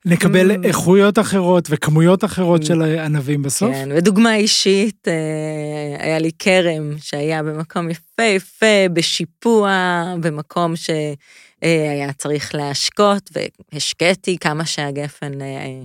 [0.08, 0.64] שנקבל Mm.
[0.66, 2.66] איכויות אחרות וכמויות אחרות Mm.
[2.66, 3.72] של ענבים בסוף.
[3.72, 9.70] כן, ודוגמה אישית, אה, היה לי כרם שהיה במקום יפהפה, בשיפוע,
[10.20, 13.30] במקום שהיה צריך להשקות,
[13.72, 15.82] והשקיתי כמה שהגפן אה,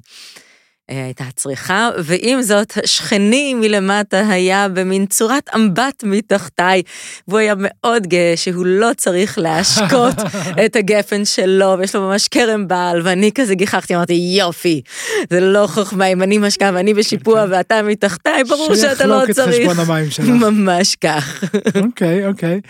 [0.90, 6.82] הייתה צריכה, ועם זאת, השכני מלמטה היה במין צורת אמבט מתחתיי,
[7.28, 10.16] והוא היה מאוד גאה שהוא לא צריך להשקות
[10.66, 14.82] את הגפן שלו, ויש לו ממש כרם בעל, ואני כזה גיחכתי, אמרתי, יופי,
[15.30, 19.36] זה לא חוכמה, אם אני משקה ואני בשיפוע ואתה מתחתיי, ברור שאתה לא שיחלוק את
[19.36, 19.70] צריך.
[19.70, 20.26] חשבון המים שלך.
[20.50, 21.44] ממש כך.
[21.86, 22.62] אוקיי, אוקיי.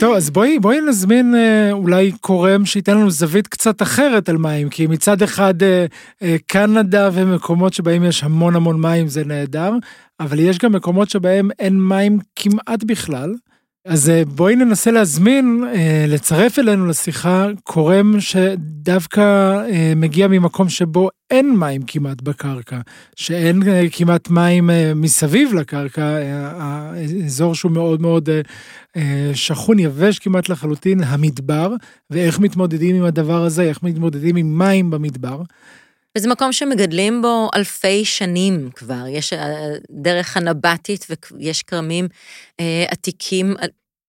[0.00, 4.68] טוב, אז בואי, בואי נזמין אה, אולי קורם שייתן לנו זווית קצת אחרת על מים,
[4.68, 5.86] כי מצד אחד אה,
[6.22, 7.41] אה, קנדה ומקומות
[7.72, 9.72] שבהם יש המון המון מים זה נהדר,
[10.20, 13.34] אבל יש גם מקומות שבהם אין מים כמעט בכלל.
[13.84, 21.08] אז אה, בואי ננסה להזמין, אה, לצרף אלינו לשיחה קורם שדווקא אה, מגיע ממקום שבו
[21.30, 22.80] אין מים כמעט בקרקע,
[23.16, 26.18] שאין כמעט מים מסביב לקרקע,
[26.56, 28.28] האזור שהוא מאוד מאוד
[29.34, 31.74] שכון, יבש כמעט לחלוטין, המדבר,
[32.10, 35.42] ואיך מתמודדים עם הדבר הזה, איך מתמודדים עם מים במדבר.
[36.18, 41.06] וזה מקום שמגדלים בו אלפי שנים כבר, יש אה, דרך הנבטית
[41.38, 42.08] ויש כרמים
[42.60, 43.54] אה, עתיקים,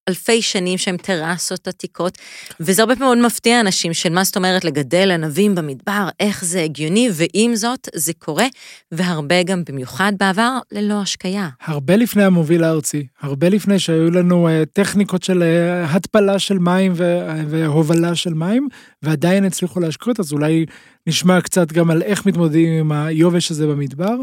[0.09, 2.17] אלפי שנים שהם טרסות עתיקות,
[2.59, 6.61] וזה הרבה פעמים מאוד מפתיע אנשים של מה זאת אומרת לגדל ענבים במדבר, איך זה
[6.61, 8.45] הגיוני, ועם זאת זה קורה,
[8.91, 11.49] והרבה גם במיוחד בעבר ללא השקיה.
[11.65, 16.93] הרבה לפני המוביל הארצי, הרבה לפני שהיו לנו אה, טכניקות של אה, התפלה של מים
[16.95, 18.67] ו- והובלה של מים,
[19.03, 20.65] ועדיין הצליחו להשקות, אז אולי
[21.07, 24.15] נשמע קצת גם על איך מתמודדים עם היובש הזה במדבר,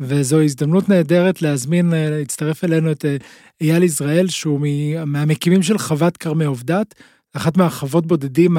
[0.00, 3.04] וזו הזדמנות נהדרת להזמין, להצטרף אלינו את
[3.60, 4.60] אייל יזרעאל, שהוא
[5.06, 6.94] מהמקימים של חוות כרמי עובדת.
[7.36, 8.56] אחת מהחוות בודדים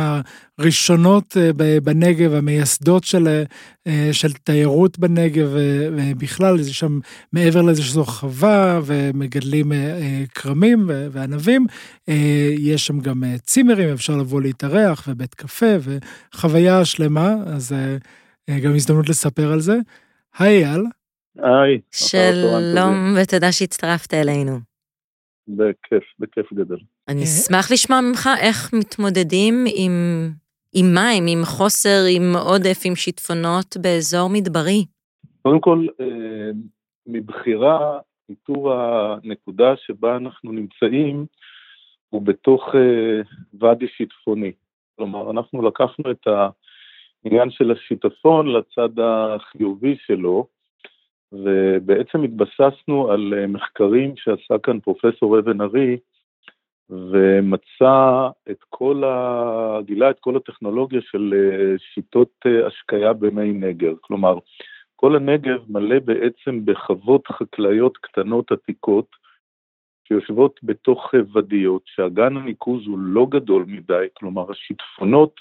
[0.59, 3.43] הראשונות אה, בנגב, המייסדות של,
[3.87, 6.99] אה, של תיירות בנגב ובכלל, זה שם
[7.33, 11.65] מעבר לזה שזו חווה ומגדלים אה, כרמים וענבים,
[12.57, 17.75] יש שם גם צימרים, אפשר לבוא להתארח ובית קפה וחוויה שלמה, אז
[18.63, 19.77] גם הזדמנות לספר על זה.
[20.39, 20.83] היי אייל.
[21.37, 21.81] היי.
[21.91, 24.51] שלום ותודה שהצטרפת אלינו.
[25.47, 26.79] בכיף, בכיף גדול.
[27.07, 29.91] אני אשמח לשמוע ממך איך מתמודדים עם,
[30.73, 34.85] עם מים, עם חוסר, עם עודף, עם שיטפונות באזור מדברי.
[35.41, 36.51] קודם כל, אה,
[37.07, 41.25] מבחירה, איתור הנקודה שבה אנחנו נמצאים,
[42.09, 43.21] הוא בתוך אה,
[43.59, 44.51] ואדי שיטפוני.
[44.95, 50.47] כלומר, אנחנו לקחנו את העניין של השיטפון לצד החיובי שלו,
[51.31, 55.97] ובעצם התבססנו על אה, מחקרים שעשה כאן פרופסור אבן ארי,
[56.89, 59.79] ומצא את כל ה...
[59.85, 63.93] גילה את כל הטכנולוגיה של אה, שיטות אה, השקיה במי נגר.
[64.01, 64.37] כלומר,
[64.95, 69.25] כל הנגב מלא בעצם בחוות חקלאיות קטנות עתיקות,
[70.07, 75.39] שיושבות בתוך ודיות, שאגן הניקוז הוא לא גדול מדי, כלומר השיטפונות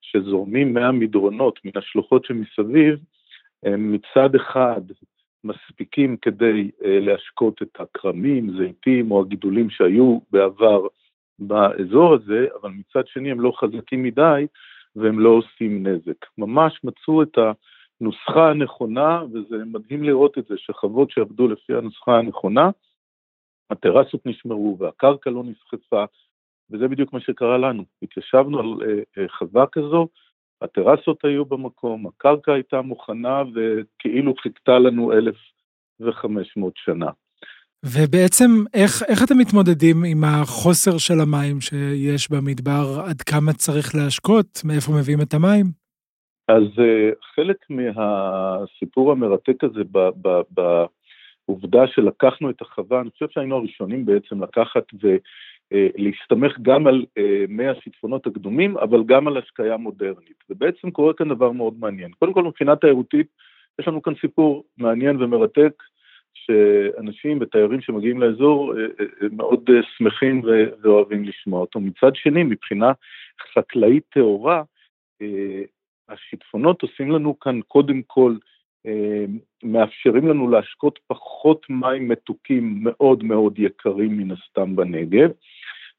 [0.00, 2.98] שזורמים מהמדרונות, מן השלוחות שמסביב,
[3.62, 4.80] הם מצד אחד
[5.44, 10.86] מספיקים כדי אה, להשקות את הכרמים, זיתים או הגידולים שהיו בעבר
[11.38, 14.46] באזור הזה, אבל מצד שני הם לא חזקים מדי
[14.96, 16.26] והם לא עושים נזק.
[16.38, 17.38] ממש מצאו את
[18.00, 22.70] הנוסחה הנכונה, וזה מדהים לראות את זה, שחוות שעבדו לפי הנוסחה הנכונה,
[23.70, 26.04] הטרסות נשמרו והקרקע לא נסחפה,
[26.70, 27.84] וזה בדיוק מה שקרה לנו.
[28.02, 30.08] התיישבנו על אה, אה, חווה כזו,
[30.62, 37.10] הטרסות היו במקום, הקרקע הייתה מוכנה וכאילו חיכתה לנו 1,500 שנה.
[37.84, 44.60] ובעצם איך, איך אתם מתמודדים עם החוסר של המים שיש במדבר, עד כמה צריך להשקות,
[44.64, 45.66] מאיפה מביאים את המים?
[46.48, 49.80] אז uh, חלק מהסיפור המרתק הזה
[50.50, 55.16] בעובדה שלקחנו את החווה, אני חושב שהיינו הראשונים בעצם לקחת ו...
[55.72, 60.44] אה, להסתמך גם על אה, מי השיטפונות הקדומים, אבל גם על השקיה מודרנית.
[60.50, 62.12] ובעצם קורה כאן דבר מאוד מעניין.
[62.12, 63.26] קודם כל, מבחינה תיירותית,
[63.78, 65.82] יש לנו כאן סיפור מעניין ומרתק,
[66.34, 68.86] שאנשים ותיירים שמגיעים לאזור אה,
[69.32, 70.42] מאוד שמחים
[70.82, 71.80] ואוהבים לשמוע אותו.
[71.80, 72.92] מצד שני, מבחינה
[73.54, 74.62] חקלאית טהורה,
[76.08, 78.36] השיטפונות עושים לנו כאן קודם כל
[79.62, 85.30] מאפשרים לנו להשקות פחות מים מתוקים מאוד מאוד יקרים מן הסתם בנגב,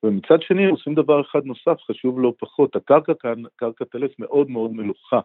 [0.04, 4.72] ומצד שני עושים דבר אחד נוסף, חשוב לא פחות, הקרקע כאן, קרקע טלס מאוד מאוד
[4.72, 5.20] מלוכה,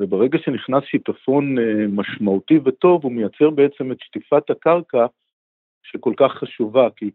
[0.00, 5.06] וברגע שנכנס שיטפון אה, משמעותי וטוב, הוא מייצר בעצם את שטיפת הקרקע
[5.82, 7.10] שכל כך חשובה, כי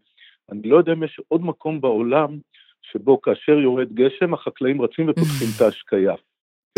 [0.52, 2.38] אני לא יודע אם יש עוד מקום בעולם
[2.82, 6.14] שבו כאשר יורד גשם, החקלאים רצים ופותחים את ההשקיה,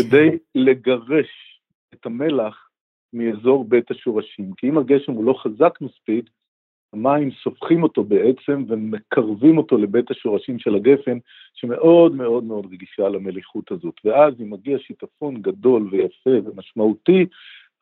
[0.01, 1.61] כדי לגרש
[1.93, 2.69] את המלח
[3.13, 6.29] מאזור בית השורשים, כי אם הגשם הוא לא חזק מספיק,
[6.95, 11.17] המים סופחים אותו בעצם ומקרבים אותו לבית השורשים של הגפן,
[11.53, 13.93] שמאוד מאוד מאוד רגישה למליחות הזאת.
[14.05, 17.25] ואז אם מגיע שיטפון גדול ויפה ומשמעותי,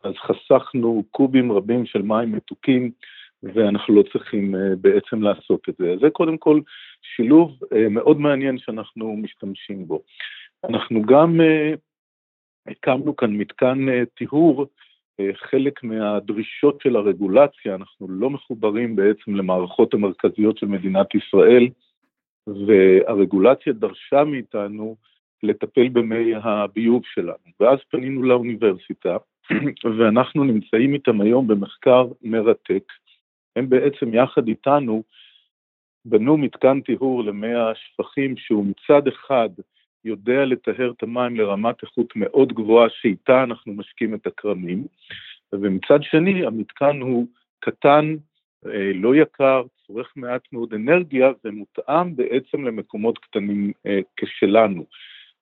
[0.03, 2.91] אז חסכנו קובים רבים של מים מתוקים,
[3.43, 5.95] ואנחנו לא צריכים uh, בעצם לעשות את זה.
[6.01, 6.59] זה קודם כל
[7.01, 10.01] שילוב uh, מאוד מעניין שאנחנו משתמשים בו.
[10.69, 11.77] אנחנו גם uh,
[12.71, 14.67] הקמנו כאן מתקן טיהור אה,
[15.33, 21.67] חלק מהדרישות של הרגולציה, אנחנו לא מחוברים בעצם למערכות המרכזיות של מדינת ישראל,
[22.47, 24.95] והרגולציה דרשה מאיתנו
[25.43, 27.51] לטפל במי הביוב שלנו.
[27.59, 29.17] ואז פנינו לאוניברסיטה,
[29.97, 32.83] ואנחנו נמצאים איתם היום במחקר מרתק.
[33.55, 35.03] הם בעצם יחד איתנו
[36.05, 39.49] בנו מתקן טיהור למי השפכים שהוא מצד אחד
[40.05, 44.85] יודע לטהר את המים לרמת איכות מאוד גבוהה שאיתה אנחנו משקים את הכרמים,
[45.53, 47.27] ומצד שני המתקן הוא
[47.59, 48.15] קטן,
[48.65, 54.85] אה, לא יקר, צורך מעט מאוד אנרגיה ומותאם בעצם למקומות קטנים אה, כשלנו.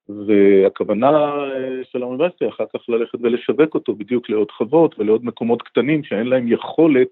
[0.09, 6.03] והכוונה אה, של האוניברסיטה אחר כך ללכת ולשווק אותו בדיוק לעוד חוות ולעוד מקומות קטנים
[6.03, 7.09] שאין להם יכולת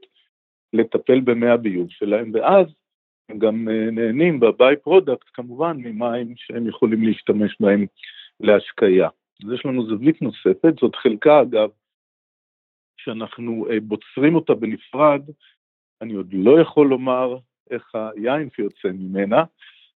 [0.74, 2.66] לטפל במי הביוב שלהם, ואז
[3.30, 7.86] הם גם אה, נהנים ב by-product כמובן ממים שהם יכולים להשתמש בהם
[8.40, 9.10] להשקיה.
[9.44, 11.70] אז יש לנו זווית נוספת, זאת חלקה אגב,
[12.98, 15.22] שאנחנו אה, בוצרים אותה בנפרד,
[16.02, 17.38] אני עוד לא יכול לומר
[17.72, 19.44] איך היין שיוצא ממנה,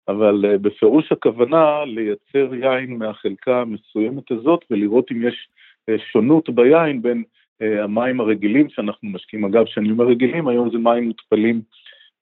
[0.09, 5.49] אבל uh, בפירוש הכוונה לייצר יין מהחלקה המסוימת הזאת ולראות אם יש
[6.13, 7.25] שונות ביין בין
[7.61, 9.45] המים הרגילים שאנחנו משקיעים.
[9.45, 11.63] אגב, כשאני אומר רגילים, היום זה מים מותפלים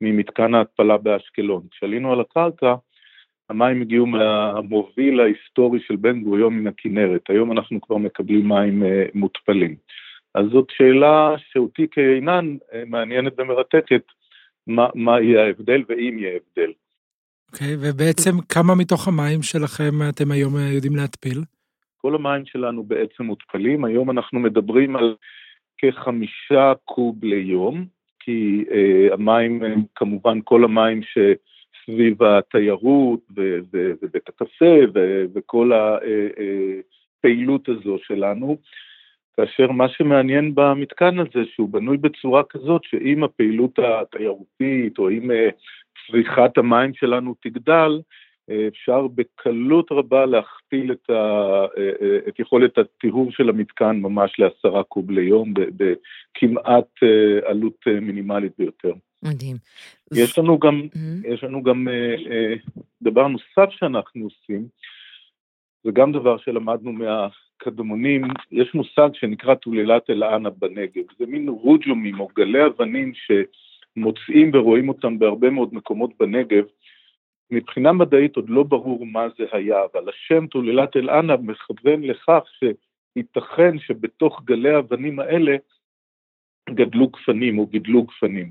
[0.01, 1.63] ממתקן ההתפלה באשקלון.
[1.71, 2.75] כשעלינו על הקרקע,
[3.51, 8.87] המים הגיעו מהמוביל ההיסטורי של בן גוריון מן הכנרת, היום אנחנו כבר מקבלים מים uh,
[9.15, 9.77] מותפלים.
[10.35, 14.03] אז זאת שאלה שאותי כעינן uh, מעניינת ומרתקת,
[14.67, 16.73] מה, מה יהיה ההבדל ואם יהיה הבדל.
[17.53, 21.39] אוקיי, okay, ובעצם כמה מתוך המים שלכם אתם היום uh, יודעים להתפיל?
[21.97, 25.15] כל המים שלנו בעצם מותפלים, היום אנחנו מדברים על
[25.79, 27.98] כחמישה קוב ליום,
[28.29, 31.19] כי uh, המים הם כמובן כל המים ש...
[31.91, 33.21] סביב התיירות
[34.03, 34.75] ובית הקפה
[35.35, 35.73] וכל
[37.19, 38.57] הפעילות הזו שלנו,
[39.37, 45.49] כאשר מה שמעניין במתקן הזה שהוא בנוי בצורה כזאת שאם הפעילות התיירותית או אם אה,
[46.07, 48.01] צריכת המים שלנו תגדל, אה,
[48.69, 51.15] אפשר בקלות רבה להכפיל את, ה,
[51.79, 56.89] אה, את יכולת הטיהור של המתקן ממש לעשרה קוב ליום בכמעט
[57.47, 58.93] עלות מינימלית ביותר.
[59.23, 59.57] מדהים.
[60.15, 61.29] יש לנו גם, mm-hmm.
[61.29, 62.55] יש לנו גם אה, אה,
[63.03, 64.67] דבר נוסף שאנחנו עושים,
[65.85, 72.29] זה גם דבר שלמדנו מהקדמונים, יש מושג שנקרא תוללת אל-ענה בנגב, זה מין רוג'ומים או
[72.37, 76.65] גלי אבנים שמוצאים ורואים אותם בהרבה מאוד מקומות בנגב,
[77.51, 83.79] מבחינה מדעית עוד לא ברור מה זה היה, אבל השם תוללת אל-ענה מכוון לכך שייתכן
[83.79, 85.57] שבתוך גלי האבנים האלה
[86.71, 88.51] גדלו גפנים או גידלו גפנים.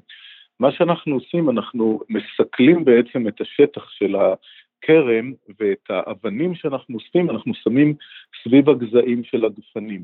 [0.59, 7.53] מה שאנחנו עושים, אנחנו מסכלים בעצם את השטח של הכרם ואת האבנים שאנחנו אוספים, אנחנו
[7.53, 7.95] שמים
[8.43, 10.03] סביב הגזעים של הגפנים.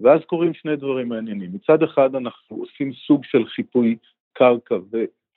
[0.00, 1.50] ואז קורים שני דברים מעניינים.
[1.54, 3.96] מצד אחד אנחנו עושים סוג של חיפוי
[4.32, 4.76] קרקע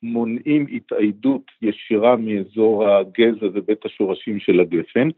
[0.04, 5.10] ומונעים התאיידות ישירה מאזור הגזע ובית השורשים של הגפן,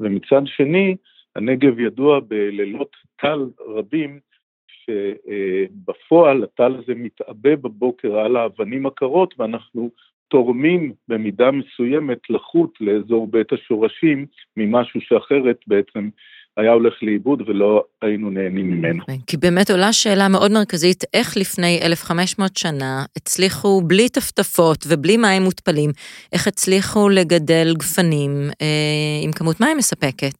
[0.00, 0.96] ומצד שני,
[1.36, 4.20] הנגב ידוע בלילות טל רבים
[4.66, 9.90] שבפועל הטל הזה מתעבה בבוקר על האבנים הקרות ואנחנו
[10.28, 16.08] תורמים במידה מסוימת לחות לאזור בית השורשים ממשהו שאחרת בעצם
[16.56, 19.06] היה הולך לאיבוד ולא היינו נהנים ממנו.
[19.06, 25.16] כן, כי באמת עולה שאלה מאוד מרכזית, איך לפני 1,500 שנה הצליחו בלי טפטפות ובלי
[25.16, 25.90] מים מותפלים,
[26.32, 28.30] איך הצליחו לגדל גפנים
[28.62, 30.38] אה, עם כמות מים מספקת?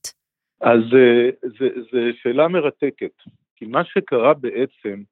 [0.60, 1.48] אז אה,
[1.92, 3.16] זו שאלה מרתקת.
[3.56, 5.02] כי מה שקרה בעצם,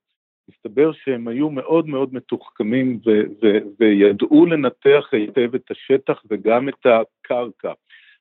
[0.48, 6.86] מסתבר שהם היו מאוד מאוד מתוחכמים ו- ו- וידעו לנתח היטב את השטח וגם את
[6.86, 7.72] הקרקע.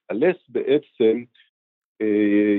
[0.10, 1.24] הלס בעצם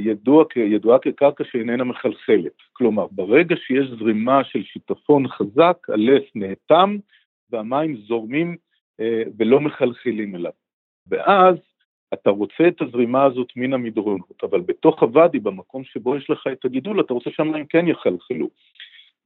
[0.00, 2.52] ידוע, ידועה כקרקע שאיננה מחלחלת.
[2.72, 6.96] כלומר, ברגע שיש זרימה של שיטפון חזק, הלס נאטם
[7.50, 8.56] והמים זורמים
[9.00, 10.52] אה, ולא מחלחלים אליו.
[11.06, 11.56] ואז
[12.14, 16.64] אתה רוצה את הזרימה הזאת מן המדרונות, אבל בתוך הוואדי, במקום שבו יש לך את
[16.64, 18.48] הגידול, אתה רוצה שהמים כן יחלחלו.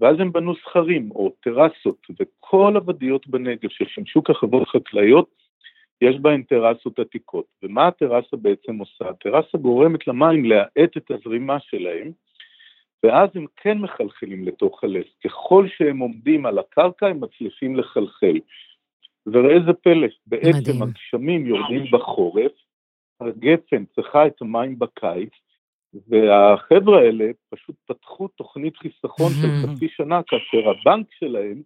[0.01, 5.44] ואז הם בנו סכרים או טרסות, וכל הוודיות בנגב ששימשו כחוות חקלאיות,
[6.01, 7.47] יש בהן טרסות עתיקות.
[7.63, 9.09] ומה הטרסה בעצם עושה?
[9.09, 12.13] הטרסה גורמת למים להאט את הזרימה שלהם,
[13.03, 15.07] ואז הם כן מחלחלים לתוך הלס.
[15.25, 18.39] ככל שהם עומדים על הקרקע, הם מצליחים לחלחל.
[19.27, 22.53] וראה איזה פלא, בעצם הגשמים יורדים בחורף,
[23.21, 25.31] הגפן צריכה את המים בקיץ,
[26.09, 31.63] והחבר'ה האלה פשוט פתחו תוכנית חיסכון של חצי שנה, כאשר הבנק שלהם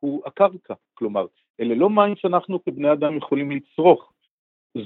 [0.00, 0.74] הוא הקרקע.
[0.94, 1.26] כלומר,
[1.60, 4.12] אלה לא מים שאנחנו כבני אדם יכולים לצרוך,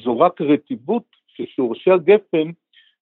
[0.05, 2.51] זו רק רטיבות ששורשי הגפן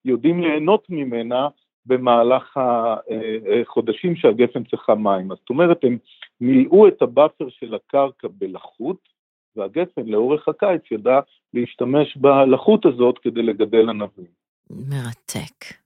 [0.04, 1.48] יודעים ליהנות ממנה
[1.86, 5.32] במהלך החודשים אה, אה, שהגפן צריכה מים.
[5.32, 5.98] אז זאת אומרת, הם
[6.40, 9.08] מילאו את ה buffer של הקרקע בלחות,
[9.56, 11.20] והגפן לאורך הקיץ ידע
[11.54, 14.26] להשתמש בלחות הזאת כדי לגדל ענבים.
[14.70, 15.81] מרתק.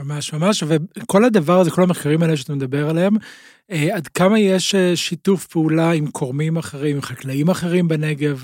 [0.00, 3.12] ממש ממש, וכל הדבר הזה, כל המחקרים האלה שאתה מדבר עליהם,
[3.70, 8.42] אה, עד כמה יש אה, שיתוף פעולה עם קורמים אחרים, עם חקלאים אחרים בנגב,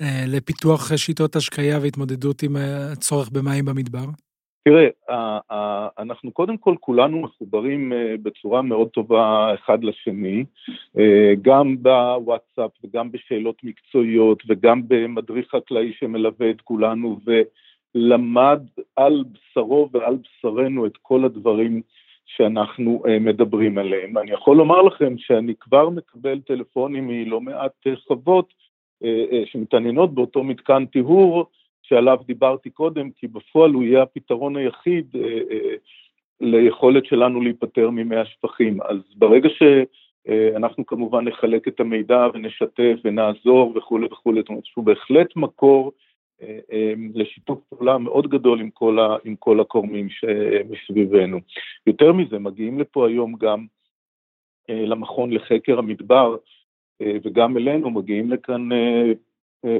[0.00, 2.56] אה, לפיתוח שיטות השקיה והתמודדות עם
[2.92, 4.04] הצורך במים במדבר?
[4.68, 4.88] תראה,
[5.98, 10.44] אנחנו קודם כל כולנו מחוברים בצורה מאוד טובה אחד לשני,
[11.42, 17.20] גם בוואטסאפ וגם בשאלות מקצועיות וגם במדריך חקלאי שמלווה את כולנו
[17.94, 18.60] ולמד
[18.96, 21.82] על בשרו ועל בשרנו את כל הדברים
[22.26, 24.18] שאנחנו אה, מדברים עליהם.
[24.18, 28.54] אני יכול לומר לכם שאני כבר מקבל טלפונים מלא מעט חוות
[29.44, 31.46] שמתעניינות באותו מתקן טיהור,
[31.82, 35.74] שעליו דיברתי קודם, כי בפועל הוא יהיה הפתרון היחיד אה, אה,
[36.40, 38.82] ליכולת שלנו להיפטר ממי השפכים.
[38.82, 39.48] אז ברגע
[40.56, 45.92] אנחנו כמובן נחלק את המידע ונשתף ונעזור וכולי וכולי, זאת אומרת שהוא בהחלט מקור
[47.14, 51.38] לשיתוף פעולה מאוד גדול עם כל, ה, עם כל הקורמים שמסביבנו.
[51.86, 53.66] יותר מזה, מגיעים לפה היום גם
[54.68, 56.36] למכון לחקר המדבר,
[57.02, 58.68] וגם אלינו מגיעים לכאן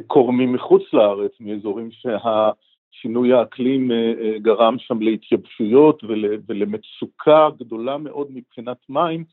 [0.07, 3.91] קורמים מחוץ לארץ, מאזורים שהשינוי האקלים
[4.37, 9.25] גרם שם להתייבשויות ול, ולמצוקה גדולה מאוד מבחינת מים,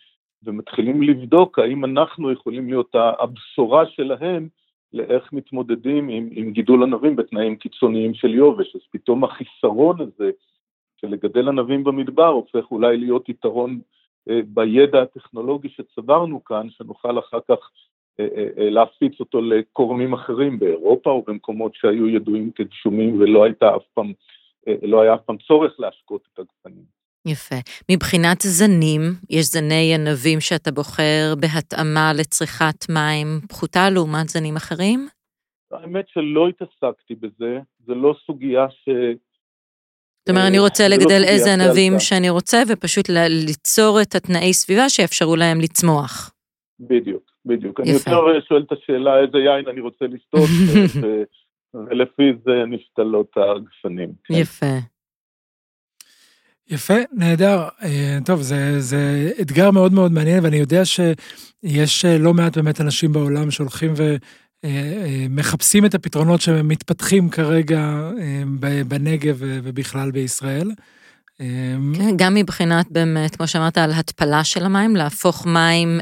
[0.44, 4.48] ומתחילים לבדוק האם אנחנו יכולים להיות הבשורה שלהם
[4.94, 10.32] לאיך מתמודדים עם, עם גידול ענבים בתנאים קיצוניים של יובש, אז פתאום החיסרון הזה
[11.02, 13.80] של לגדל ענבים במדבר הופך אולי להיות יתרון
[14.30, 17.72] אה, בידע הטכנולוגי שצברנו כאן, שנוכל אחר כך
[18.20, 18.28] אה,
[18.58, 24.14] אה, להפיץ אותו לקורמים אחרים באירופה או במקומות שהיו ידועים כגשומים ולא הייתה אף פעם,
[24.82, 27.01] לא היה אף פעם צורך להשקות את הגפנים.
[27.26, 27.56] יפה.
[27.92, 35.08] מבחינת זנים, יש זני ענבים שאתה בוחר בהתאמה לצריכת מים פחותה לעומת זנים אחרים?
[35.72, 38.90] האמת שלא התעסקתי בזה, זה לא סוגיה ש...
[40.20, 43.10] זאת אומרת, אני רוצה לא לגדל לא איזה ענבים שאני רוצה, ופשוט
[43.48, 46.32] ליצור את התנאי סביבה שיאפשרו להם לצמוח.
[46.80, 47.80] בדיוק, בדיוק.
[47.80, 47.90] יפה.
[47.90, 50.50] אני יותר שואל את השאלה איזה יין אני רוצה לשתות,
[51.90, 54.10] ולפי זה נשתלות הגפנים.
[54.24, 54.34] כן.
[54.34, 54.91] יפה.
[56.72, 57.68] יפה, נהדר.
[57.84, 62.82] אה, טוב, זה, זה אתגר מאוד מאוד מעניין, ואני יודע שיש אה, לא מעט באמת
[62.82, 63.94] אנשים בעולם שהולכים
[64.66, 68.10] ומחפשים אה, את הפתרונות שמתפתחים כרגע
[68.88, 70.72] בנגב ובכלל בישראל.
[71.38, 76.00] כן, גם מבחינת באמת, כמו שאמרת, על התפלה של המים, להפוך מים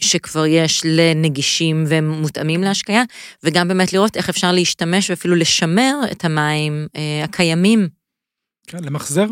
[0.00, 3.02] שכבר יש לנגישים ומותאמים להשקיה,
[3.44, 6.86] וגם באמת לראות איך אפשר להשתמש ואפילו לשמר את המים
[7.24, 7.88] הקיימים
[8.66, 9.26] כן, למחזר?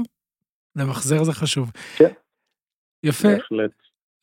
[0.77, 1.71] למחזר זה חשוב.
[1.97, 2.13] כן.
[3.05, 3.29] יפה.
[3.29, 3.71] בהחלט.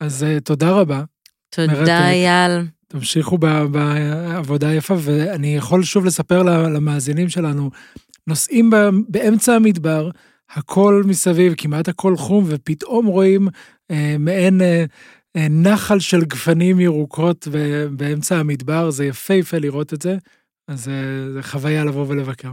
[0.00, 1.04] אז uh, תודה רבה.
[1.50, 2.66] תודה, אייל.
[2.88, 7.70] תמשיכו בעבודה היפה, ואני יכול שוב לספר למאזינים שלנו,
[8.26, 8.70] נוסעים
[9.08, 10.10] באמצע המדבר,
[10.50, 13.48] הכל מסביב, כמעט הכל חום, ופתאום רואים
[13.90, 14.84] אה, מעין אה,
[15.36, 17.48] אה, נחל של גפנים ירוקות
[17.96, 20.16] באמצע המדבר, זה יפהפה לראות את זה,
[20.68, 22.52] אז אה, זה חוויה לבוא ולבקר.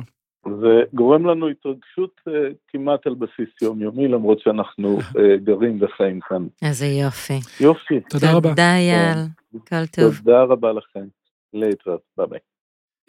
[0.61, 2.31] זה גורם לנו התרגשות uh,
[2.67, 6.47] כמעט על בסיס יומיומי, למרות שאנחנו uh, גרים וחיים כאן.
[6.61, 7.39] איזה יופי.
[7.61, 7.99] יופי.
[8.09, 8.49] תודה רבה.
[8.49, 9.17] תודה אייל,
[9.51, 10.17] כל טוב.
[10.17, 11.05] תודה רבה לכם.
[11.53, 12.39] להתראות, ביי ביי.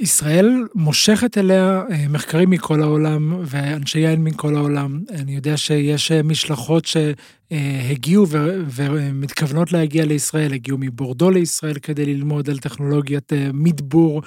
[0.01, 5.01] ישראל מושכת אליה אה, מחקרים מכל העולם ואנשי יין מכל העולם.
[5.11, 8.27] אני יודע שיש משלחות שהגיעו
[8.71, 14.23] ומתכוונות להגיע לישראל, הגיעו מבורדו לישראל כדי ללמוד על טכנולוגיית מדבור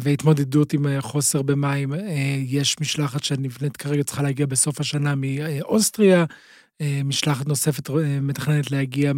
[0.00, 1.92] והתמודדות עם חוסר במים.
[2.46, 6.24] יש משלחת שנבנית כרגע, צריכה להגיע בסוף השנה מאוסטריה.
[7.04, 7.90] משלחת נוספת
[8.22, 9.12] מתכננת להגיע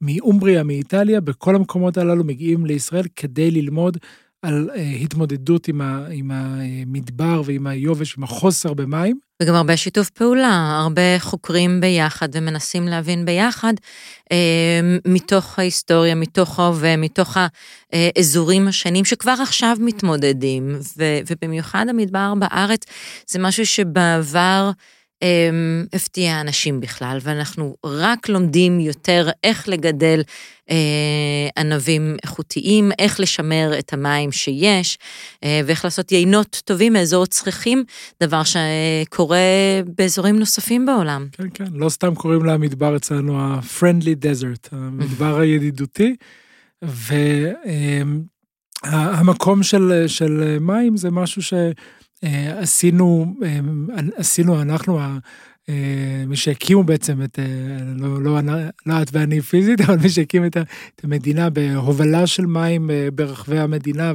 [0.00, 3.98] מאומבריה, מאיטליה, בכל המקומות הללו מגיעים לישראל כדי ללמוד
[4.42, 4.70] על
[5.02, 9.18] התמודדות עם, המדבר ועם היובש, עם החוסר במים.
[9.42, 13.72] וגם הרבה שיתוף פעולה, הרבה חוקרים ביחד ומנסים להבין ביחד
[14.32, 17.36] אה, מתוך ההיסטוריה, מתוך ההווה, מתוך
[17.92, 20.78] האזורים השונים שכבר עכשיו מתמודדים,
[21.30, 22.84] ובמיוחד המדבר בארץ
[23.26, 24.70] זה משהו שבעבר
[25.92, 30.22] הפתיע אנשים בכלל, ואנחנו רק לומדים יותר איך לגדל
[30.70, 30.76] אה,
[31.58, 34.98] ענבים איכותיים, איך לשמר את המים שיש,
[35.44, 37.84] אה, ואיך לעשות יינות טובים מאזור צריכים,
[38.22, 39.38] דבר שקורה
[39.96, 41.26] באזורים נוספים בעולם.
[41.32, 46.16] כן, כן, לא סתם קוראים למדבר אצלנו ה-friendly desert, המדבר הידידותי,
[48.84, 51.54] והמקום של, של מים זה משהו ש...
[52.58, 53.60] עשינו, אה,
[54.16, 54.98] עשינו אנחנו,
[55.68, 57.38] אה, מי שהקימו בעצם את,
[57.96, 58.40] לא, לא,
[58.86, 60.56] לא את ואני פיזית, אבל מי שהקים את
[61.02, 64.12] המדינה בהובלה של מים ברחבי המדינה,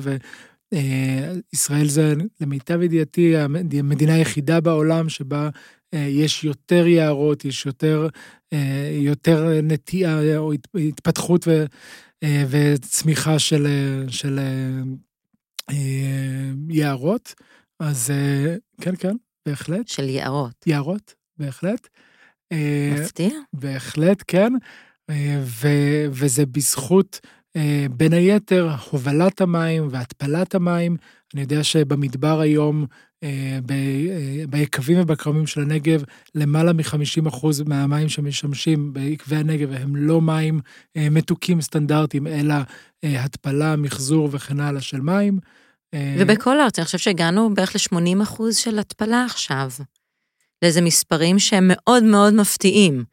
[0.73, 5.49] וישראל זה למיטב ידיעתי המדינה היחידה בעולם שבה
[5.93, 8.07] יש יותר יערות, יש יותר,
[8.91, 10.53] יותר נטייה או
[10.87, 11.65] התפתחות ו,
[12.49, 13.67] וצמיחה של,
[14.07, 14.39] של
[16.69, 17.33] יערות.
[17.81, 19.15] אז אה, כן, כן,
[19.45, 19.87] בהחלט.
[19.87, 20.67] של יערות.
[20.67, 21.87] יערות, בהחלט.
[22.51, 23.29] אה, מפתיע.
[23.53, 24.53] בהחלט, כן.
[25.09, 27.19] אה, ו- וזה בזכות,
[27.91, 30.97] בין היתר, הובלת המים והתפלת המים.
[31.33, 32.85] אני יודע שבמדבר היום,
[34.49, 36.03] ביקבים ובכרמים של הנגב,
[36.35, 40.59] למעלה מ-50% מהמים שמשמשים בעקבי הנגב הם לא מים
[40.97, 42.55] מתוקים סטנדרטיים, אלא
[43.03, 45.39] התפלה, מחזור וכן הלאה של מים.
[45.93, 49.69] אה, ובכל הארץ, אני חושבת שהגענו בערך ל-80 אחוז של התפלה עכשיו.
[50.61, 53.03] לאיזה מספרים שהם מאוד מאוד מפתיעים.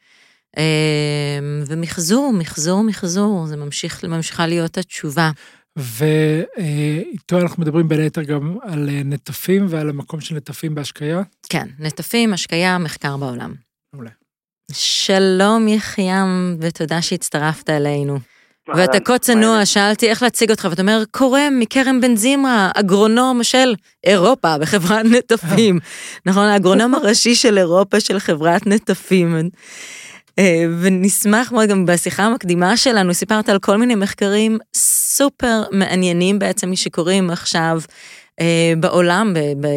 [1.66, 5.30] ומחזור, מחזור, מחזור, זה ממשיך, ממשיכה להיות התשובה.
[5.76, 11.22] ואיתו אנחנו מדברים בין היתר גם על נטפים ועל המקום של נטפים בהשקיה.
[11.48, 13.54] כן, נטפים, השקיה, מחקר בעולם.
[13.92, 14.10] מעולה.
[14.72, 18.18] שלום יחיעם, ותודה שהצטרפת אלינו.
[18.76, 23.74] ואתה כה צנוע, שאלתי איך להציג אותך, ואתה אומר, קורם מכרם בן זמרה, אגרונום של
[24.04, 25.78] אירופה בחברת נטפים.
[26.26, 29.50] נכון, האגרונום הראשי של אירופה של חברת נטפים.
[30.38, 36.76] אה, ונשמח מאוד, גם בשיחה המקדימה שלנו, סיפרת על כל מיני מחקרים סופר מעניינים בעצם
[36.76, 37.80] שקורים עכשיו
[38.40, 39.34] אה, בעולם,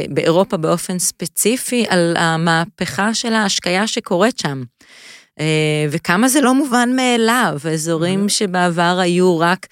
[0.09, 4.63] באירופה באופן ספציפי, על המהפכה של ההשקיה שקורית שם.
[5.39, 9.67] אה, וכמה זה לא מובן מאליו, אזורים שבעבר היו רק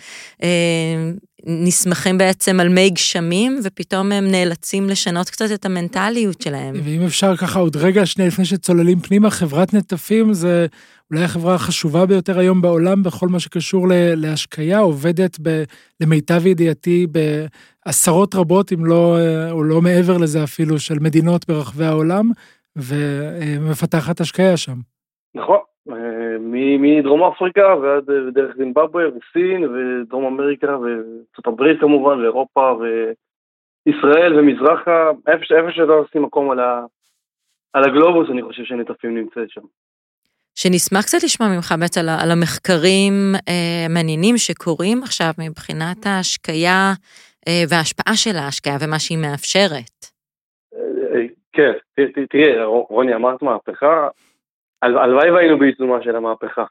[1.46, 6.76] נסמכים בעצם על מי גשמים, ופתאום הם נאלצים לשנות קצת את המנטליות שלהם.
[6.84, 10.66] ואם אפשר ככה עוד רגע, שנייה לפני שצוללים פנימה, חברת נטפים זה
[11.12, 15.64] אולי החברה החשובה ביותר היום בעולם בכל מה שקשור להשקיה, עובדת ב,
[16.02, 17.08] למיטב ידיעתי
[17.86, 19.18] בעשרות רבות, אם לא,
[19.52, 22.32] או לא מעבר לזה אפילו, של מדינות ברחבי העולם,
[22.76, 24.80] ומפתחת השקיה שם.
[25.36, 25.60] נכון,
[26.80, 32.78] מדרום אפריקה ועד דרך זימבבואה וסין ודרום אמריקה וארצות הברית כמובן ואירופה
[33.86, 36.86] וישראל ומזרחה, איפה שלא עושים מקום על, ה,
[37.74, 39.62] על הגלובוס, אני חושב שנטפים נמצאת שם.
[40.56, 43.14] שנשמח קצת לשמוע ממך באמת על, על המחקרים
[43.50, 46.94] אה, מעניינים שקורים עכשיו מבחינת ההשקיה
[47.48, 49.98] אה, וההשפעה של ההשקיה ומה שהיא מאפשרת.
[50.76, 51.72] אה, כן,
[52.30, 54.08] תראה, רוני, אמרת מהפכה,
[54.82, 56.64] הלוואי והיינו בעיצומה של המהפכה.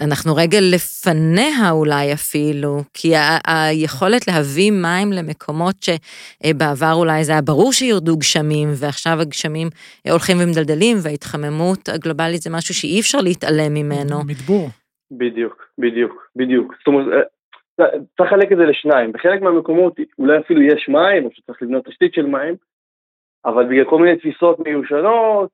[0.00, 3.08] אנחנו רגע לפניה אולי אפילו, כי
[3.46, 9.68] היכולת להביא מים למקומות שבעבר אולי זה היה ברור שירדו גשמים, ועכשיו הגשמים
[10.10, 14.16] הולכים ומדלדלים, וההתחממות הגלובלית זה משהו שאי אפשר להתעלם ממנו.
[14.26, 14.68] מדבור.
[15.10, 16.74] בדיוק, בדיוק, בדיוק.
[16.78, 17.06] זאת אומרת,
[17.80, 17.86] אה,
[18.16, 19.12] צריך לחלק את זה לשניים.
[19.12, 22.54] בחלק מהמקומות אולי אפילו יש מים, או שצריך לבנות תשתית של מים,
[23.44, 25.50] אבל בגלל כל מיני תפיסות מיושנות,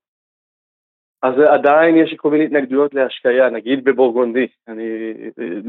[1.23, 5.15] אז עדיין יש כל מיני התנגדויות להשקיה, נגיד בבורגונדי, אני,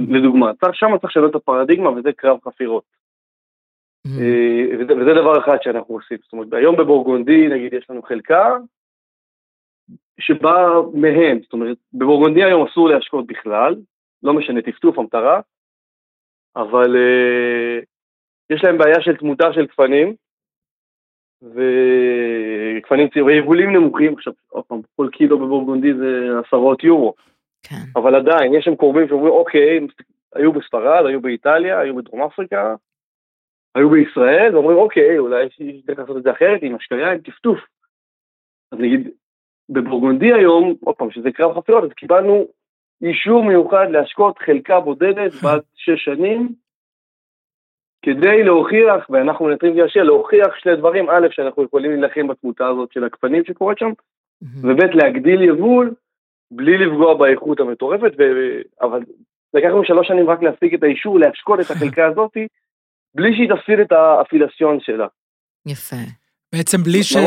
[0.09, 2.83] לדוגמה, שם צריך לשנות את הפרדיגמה וזה קרב חפירות.
[4.07, 4.21] Mm-hmm.
[4.21, 8.57] אה, וזה, וזה דבר אחד שאנחנו עושים, זאת אומרת, היום בבורגונדי נגיד יש לנו חלקה
[10.19, 13.75] שבאה מהם, זאת אומרת, בבורגונדי היום אסור להשקות בכלל,
[14.23, 15.39] לא משנה, טפטוף, המטרה,
[16.55, 17.85] אבל uh,
[18.49, 20.15] יש להם בעיה של תמותה של גפנים,
[21.41, 27.13] וגפנים צעירים, ויבולים נמוכים, עכשיו, עוד פעם, כל קילו בבורגונדי זה עשרות יורו.
[27.63, 27.75] כן.
[27.95, 29.79] אבל עדיין, יש שם קרובים שאומרים, אוקיי,
[30.35, 32.75] היו בספרד, היו באיטליה, היו בדרום אפריקה,
[33.75, 37.59] היו בישראל, ואומרים, אוקיי, אולי יש דרך לעשות את זה אחרת, עם השקיה, עם טפטוף.
[38.71, 39.09] אז נגיד,
[39.69, 42.47] בבורגונדי היום, עוד פעם, שזה קרב חפירות, אז קיבלנו
[43.01, 46.49] אישור מיוחד להשקות חלקה בודדת בת שש שנים,
[48.01, 53.03] כדי להוכיח, ואנחנו מנטרים גרשיה, להוכיח שני דברים, א', שאנחנו יכולים להילחם בתמותה הזאת של
[53.03, 53.91] הגפנים שקורית שם,
[54.41, 55.93] וב', להגדיל יבול
[56.51, 58.23] בלי לפגוע באיכות המטורפת, ו...
[58.81, 58.99] אבל
[59.53, 62.37] לקח לנו שלוש שנים רק להשיג את האישור להשקות את החלקה הזאת,
[63.15, 65.07] בלי שהיא תפסיד את האפילסיון שלה.
[65.65, 65.95] יפה.
[66.55, 67.17] בעצם בלי, ש...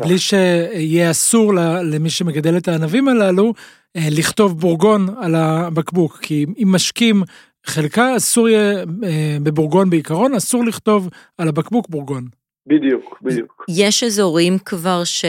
[0.00, 1.52] בלי שיהיה אסור
[1.92, 3.52] למי שמגדל את הענבים הללו,
[3.96, 7.22] אה, לכתוב בורגון על הבקבוק, כי אם משקים
[7.66, 11.08] חלקה אסור יהיה, אה, בבורגון בעיקרון, אסור לכתוב
[11.38, 12.22] על הבקבוק בורגון.
[12.66, 13.64] בדיוק, בדיוק.
[13.68, 15.24] יש אזורים כבר ש...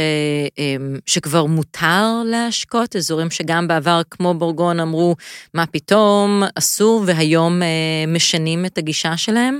[0.57, 5.15] אמ, שכבר מותר להשקות, אזורים שגם בעבר, כמו בורגון, אמרו,
[5.53, 9.55] מה פתאום, אסור, והיום אה, משנים את הגישה שלהם?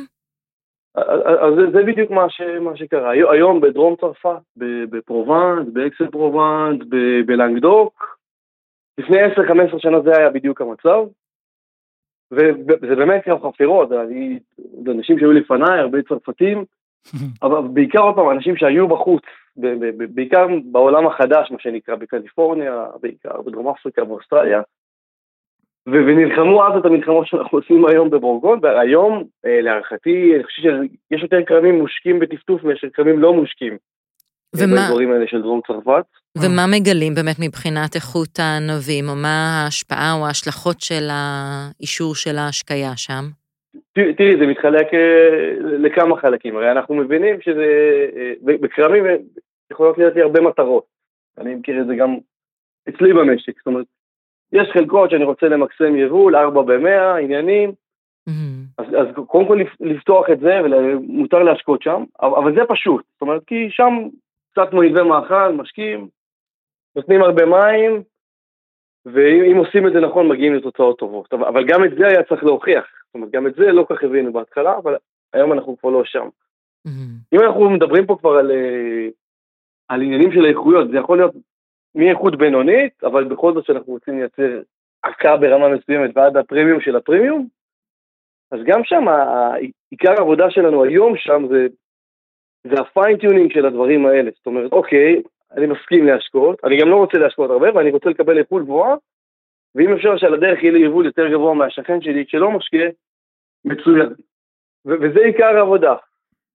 [0.97, 3.11] אז זה, זה בדיוק מה, ש, מה שקרה.
[3.11, 4.41] היום בדרום צרפת,
[4.89, 6.80] בפרובנס, באקס אן פרובנס,
[7.25, 8.17] בלנגדוק,
[8.97, 9.30] לפני 10-15
[9.78, 10.99] שנה זה היה בדיוק המצב.
[12.32, 16.65] וזה באמת קרב חפירות, זה אנשים שהיו לפניי, הרבה צרפתים,
[17.43, 19.23] אבל בעיקר עוד פעם, אנשים שהיו בחוץ,
[20.13, 24.61] בעיקר בעולם החדש, מה שנקרא, בקליפורניה, בעיקר בדרום אפריקה, באוסטרליה,
[25.88, 31.45] ונלחמו אז את המלחמות שאנחנו עושים היום בבורגון, והיום, אה, להערכתי, אני חושב שיש יותר
[31.45, 33.78] כרמים מושקים בטפטוף מאשר כרמים לא מושקים.
[34.56, 34.76] ומה...
[34.76, 36.06] באזורים האלה של דרום צרפת.
[36.38, 42.91] ומה מגלים באמת מבחינת איכות הענבים, או מה ההשפעה או ההשלכות של האישור של ההשקיה
[42.95, 43.24] שם?
[43.93, 47.66] תראי, זה מתחלק אה, לכמה חלקים, הרי אנחנו מבינים שזה,
[48.16, 49.04] אה, בכרמים
[49.72, 50.84] יכולות להיות לי הרבה מטרות.
[51.38, 52.16] אני מכיר את זה גם
[52.89, 53.86] אצלי במשק, זאת אומרת,
[54.52, 57.72] יש חלקות שאני רוצה למקסם יבול, 4 ב-100, עניינים,
[58.30, 58.68] mm-hmm.
[58.78, 63.41] אז, אז קודם כל לפתוח את זה, ומותר להשקות שם, אבל זה פשוט, זאת אומרת,
[63.48, 63.93] כי שם
[64.58, 66.08] קצת כמו ענבי מאכל, משקים,
[66.95, 68.03] נותנים הרבה מים,
[69.05, 71.34] ואם עושים את זה נכון, מגיעים לתוצאות טובות.
[71.34, 72.86] אבל גם את זה היה צריך להוכיח.
[73.05, 74.95] זאת אומרת, גם את זה לא כך הבינו בהתחלה, אבל
[75.34, 76.28] היום אנחנו כבר לא שם.
[76.88, 77.34] Mm-hmm.
[77.34, 79.08] אם אנחנו מדברים פה כבר על, אה,
[79.88, 81.36] על עניינים של איכויות, זה יכול להיות
[81.95, 84.62] מאיכות בינונית, אבל בכל זאת שאנחנו רוצים לייצר
[85.03, 87.47] עקה ברמה מסוימת ועד הפרימיום של הפרימיום,
[88.51, 89.05] אז גם שם,
[89.91, 91.68] עיקר העבודה שלנו היום שם זה,
[92.70, 94.32] זה ה fine-tuning של הדברים האלה.
[94.38, 95.22] זאת אומרת, אוקיי,
[95.57, 98.95] אני מסכים להשקות, אני גם לא רוצה להשקות הרבה, ואני רוצה לקבל איכות גבוהה,
[99.76, 102.86] ואם אפשר שעל הדרך יהיה לי יבול יותר גבוה מהשכן שלי שלא משקה,
[103.65, 104.13] מצוין.
[104.86, 105.95] וזה עיקר העבודה.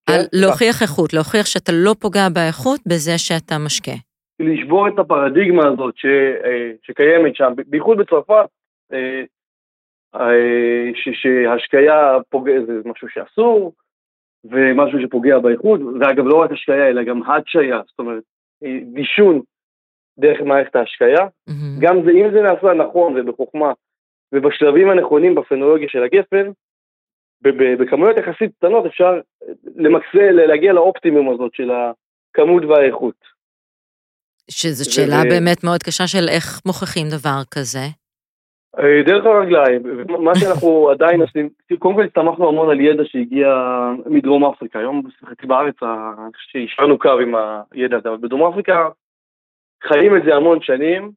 [0.07, 0.39] על כן?
[0.41, 3.97] להוכיח איכות, להוכיח שאתה לא פוגע באיכות בזה שאתה משקה.
[4.41, 6.05] לשבור את הפרדיגמה הזאת ש,
[6.45, 8.47] אה, שקיימת שם, בייחוד בצרפת,
[8.93, 9.23] אה,
[10.15, 13.73] אה, שהשקיה פוגע, זה משהו שאסור,
[14.45, 18.23] ומשהו שפוגע באיכות, ואגב לא רק השקיה אלא גם הדשיה, זאת אומרת
[18.95, 19.41] דישון
[20.19, 21.81] דרך מערכת ההשקיה, mm-hmm.
[21.81, 23.73] גם זה, אם זה נעשה נכון ובחוכמה
[24.33, 26.51] ובשלבים הנכונים בפנולוגיה של הגפן,
[27.81, 29.21] בכמויות יחסית קטנות אפשר
[29.77, 33.33] למקסל, להגיע לאופטימום הזאת של הכמות והאיכות.
[34.51, 35.29] שזו שאלה ו...
[35.29, 38.02] באמת מאוד קשה של איך מוכיחים דבר כזה.
[38.79, 39.83] אה, דרך הרגליים,
[40.19, 41.49] מה שאנחנו עדיין עושים,
[41.79, 43.49] קודם כל הסתמכנו המון על ידע שהגיע
[44.07, 45.75] מדרום אפריקה, היום חצי בארץ
[46.37, 47.35] שהשארנו קו עם
[47.73, 48.89] הידע הזה, אבל בדרום אפריקה
[49.83, 51.13] חיים את זה המון שנים,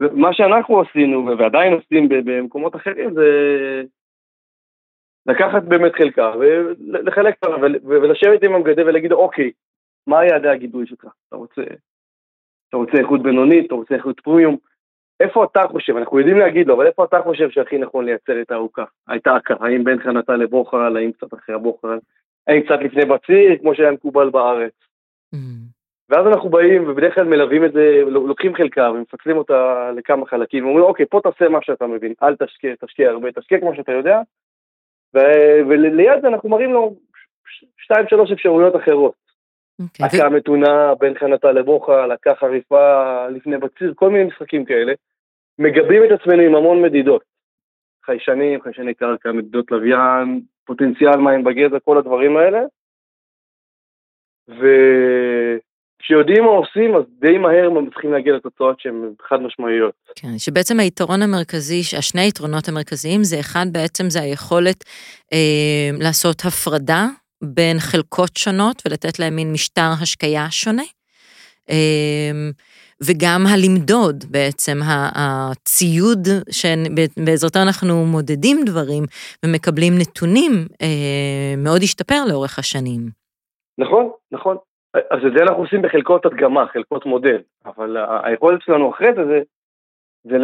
[0.00, 3.26] ומה שאנחנו עשינו ועדיין עושים במקומות אחרים זה
[5.26, 7.34] לקחת באמת חלקה ולחלק
[7.84, 9.50] ולשבת עם המגדל ולהגיד אוקיי,
[10.06, 11.06] מה יעדי הגידול שלך?
[11.28, 11.62] אתה רוצה,
[12.68, 14.56] אתה רוצה איכות בינונית, אתה רוצה איכות פרומיום,
[15.20, 18.50] איפה אתה חושב, אנחנו יודעים להגיד לו, אבל איפה אתה חושב שהכי נכון לייצר את
[18.50, 18.84] הארוכה?
[19.08, 21.98] הייתה הכרה, האם בין חנתה לבוכרל, האם קצת אחרי הבוכרל,
[22.46, 24.72] האם קצת לפני בציר, כמו שהיה מקובל בארץ.
[25.34, 25.38] Mm.
[26.08, 30.84] ואז אנחנו באים ובדרך כלל מלווים את זה, לוקחים חלקה ומפצלים אותה לכמה חלקים, ואומרים
[30.84, 34.20] אוקיי, פה תעשה מה שאתה מבין, אל תשקיע, תשקיע הרבה, תשקיע כמו שאתה יודע,
[35.14, 36.96] ו- וליד זה אנחנו מראים לו
[37.78, 39.12] שתיים שלוש אפשרויות אחרות.
[39.82, 39.84] Okay.
[40.02, 40.20] אוקיי.
[40.20, 44.92] עקה מתונה בין חנתה לבוכרל, עקה חריפה לפני בציר, כל מיני משחקים כאלה.
[45.60, 47.22] מגבים את עצמנו עם המון מדידות.
[48.06, 52.60] חיישנים, חיישני קרקע, מדידות לוויין, פוטנציאל מים בגזע, כל הדברים האלה.
[54.48, 59.94] וכשיודעים מה עושים, אז די מהר הם צריכים להגיע לתוצאות שהן חד משמעיות.
[60.16, 64.84] כן, שבעצם היתרון המרכזי, השני היתרונות המרכזיים זה אחד בעצם זה היכולת
[65.32, 67.06] אה, לעשות הפרדה
[67.42, 70.82] בין חלקות שונות ולתת להם מין משטר השקיה שונה.
[71.70, 72.30] אה,
[73.06, 74.76] וגם הלמדוד בעצם,
[75.22, 79.04] הציוד שבעזרתו אנחנו מודדים דברים
[79.44, 83.00] ומקבלים נתונים, אה, מאוד השתפר לאורך השנים.
[83.78, 84.56] נכון, נכון.
[84.94, 89.40] אז את זה אנחנו עושים בחלקות הדגמה, חלקות מודל, אבל היכולת שלנו אחרי זה, זה,
[90.24, 90.36] זה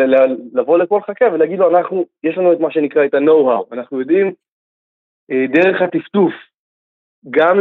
[0.52, 4.32] לבוא לכל חכה ולהגיד לו, אנחנו, יש לנו את מה שנקרא את ה-know-how, אנחנו יודעים
[5.30, 6.32] אה, דרך הטפטוף,
[7.30, 7.61] גם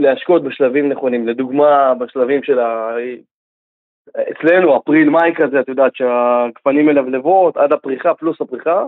[0.00, 2.58] להשקות בשלבים נכונים, לדוגמה בשלבים של
[4.10, 8.84] אצלנו, אפריל-מאי כזה, את יודעת שהגפנים מלבלבות עד הפריחה פלוס הפריחה,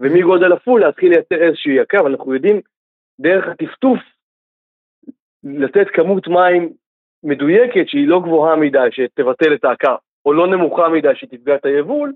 [0.00, 2.60] ומגודל הפול להתחיל לייצר איזושהי יקה, אבל אנחנו יודעים
[3.20, 3.98] דרך הטפטוף
[5.44, 6.72] לתת כמות מים
[7.22, 12.12] מדויקת שהיא לא גבוהה מדי, שתבטל את העקה, או לא נמוכה מדי שתפגע את היבול,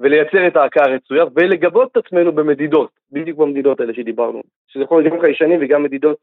[0.00, 5.14] ולייצר את העקה הרצויה, ולגבות את עצמנו במדידות, בדיוק במדידות האלה שדיברנו, שזה יכול להיות
[5.14, 6.16] גם חיישנים וגם מדידות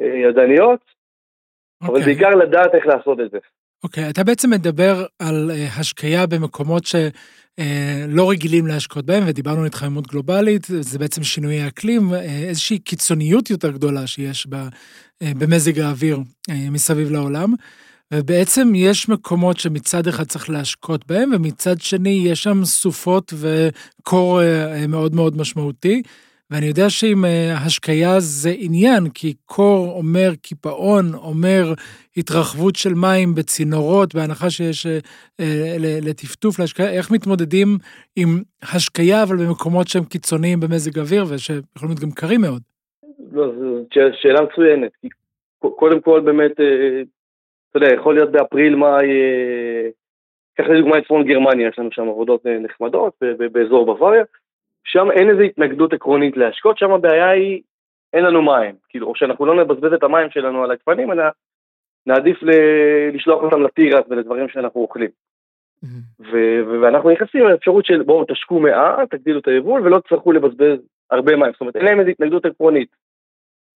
[0.00, 1.86] אה, ידניות, okay.
[1.86, 2.14] אבל אוקיי.
[2.14, 3.38] בעיקר לדעת איך לעשות את זה.
[3.86, 9.60] אוקיי, okay, אתה בעצם מדבר על uh, השקיה במקומות שלא uh, רגילים להשקות בהם, ודיברנו
[9.60, 14.46] על התחממות גלובלית, זה בעצם שינויי אקלים, uh, איזושהי קיצוניות יותר גדולה שיש
[15.20, 16.18] במזג האוויר
[16.50, 17.54] מסביב לעולם.
[18.14, 24.40] ובעצם יש מקומות שמצד אחד צריך להשקות בהם, ומצד שני יש שם סופות וקור
[24.88, 26.02] מאוד מאוד משמעותי.
[26.50, 31.64] ואני יודע שעם אה, השקיה זה עניין, כי קור אומר קיפאון, אומר
[32.16, 34.98] התרחבות של מים בצינורות, בהנחה שיש אה,
[35.40, 35.76] אה,
[36.08, 37.68] לטפטוף להשקיה, איך מתמודדים
[38.16, 38.28] עם
[38.62, 42.62] השקיה, אבל במקומות שהם קיצוניים במזג אוויר, ושיכולים להיות גם קרים מאוד?
[43.32, 43.84] לא, זו
[44.20, 44.92] שאלה מצוינת.
[45.58, 46.52] קודם כל, באמת,
[47.70, 49.08] אתה יודע, יכול להיות באפריל, מאי,
[50.54, 53.12] קח לדוגמה את צפון גרמניה, יש לנו שם עבודות נחמדות
[53.52, 54.24] באזור בוואריה.
[54.86, 57.62] שם אין איזו התנגדות עקרונית להשקות, שם הבעיה היא,
[58.12, 58.74] אין לנו מים.
[58.88, 61.24] כאילו, או שאנחנו לא נבזבז את המים שלנו על הגפנים, אלא
[62.06, 65.10] נעדיף ל- לשלוח אותם לתירס ולדברים שאנחנו אוכלים.
[65.84, 66.22] Mm-hmm.
[66.32, 70.78] ו- ואנחנו נכנסים לאפשרות של בואו תשקו מעט, תגדילו את היבול ולא תצטרכו לבזבז
[71.10, 71.52] הרבה מים.
[71.52, 72.88] זאת אומרת, אין להם איזו התנגדות עקרונית.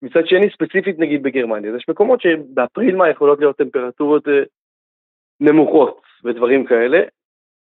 [0.01, 4.43] מצד שני, ספציפית נגיד בגרמניה, יש מקומות שבאפריל מה יכולות להיות טמפרטורות אה,
[5.39, 7.01] נמוכות ודברים כאלה,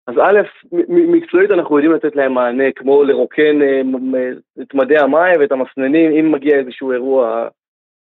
[0.08, 0.39] אז א',
[0.88, 3.82] מקצועית אנחנו יודעים לתת להם מענה, כמו לרוקן אה,
[4.62, 7.47] את מדי המים ואת המסננים, אם מגיע איזשהו אירוע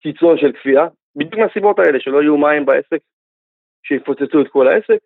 [0.02, 3.00] קיצון של כפייה, בדיוק מהסיבות האלה, שלא יהיו מים בעסק,
[3.84, 4.98] שיפוצצו את כל העסק.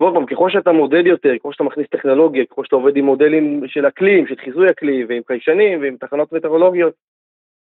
[0.00, 3.62] ועוד פעם, ככל שאתה מודד יותר, ככל שאתה מכניס טכנולוגיה, ככל שאתה עובד עם מודלים
[3.66, 6.94] של אקלים, של חיזוי אקלים, ועם חיישנים, ועם תחנות מטרולוגיות,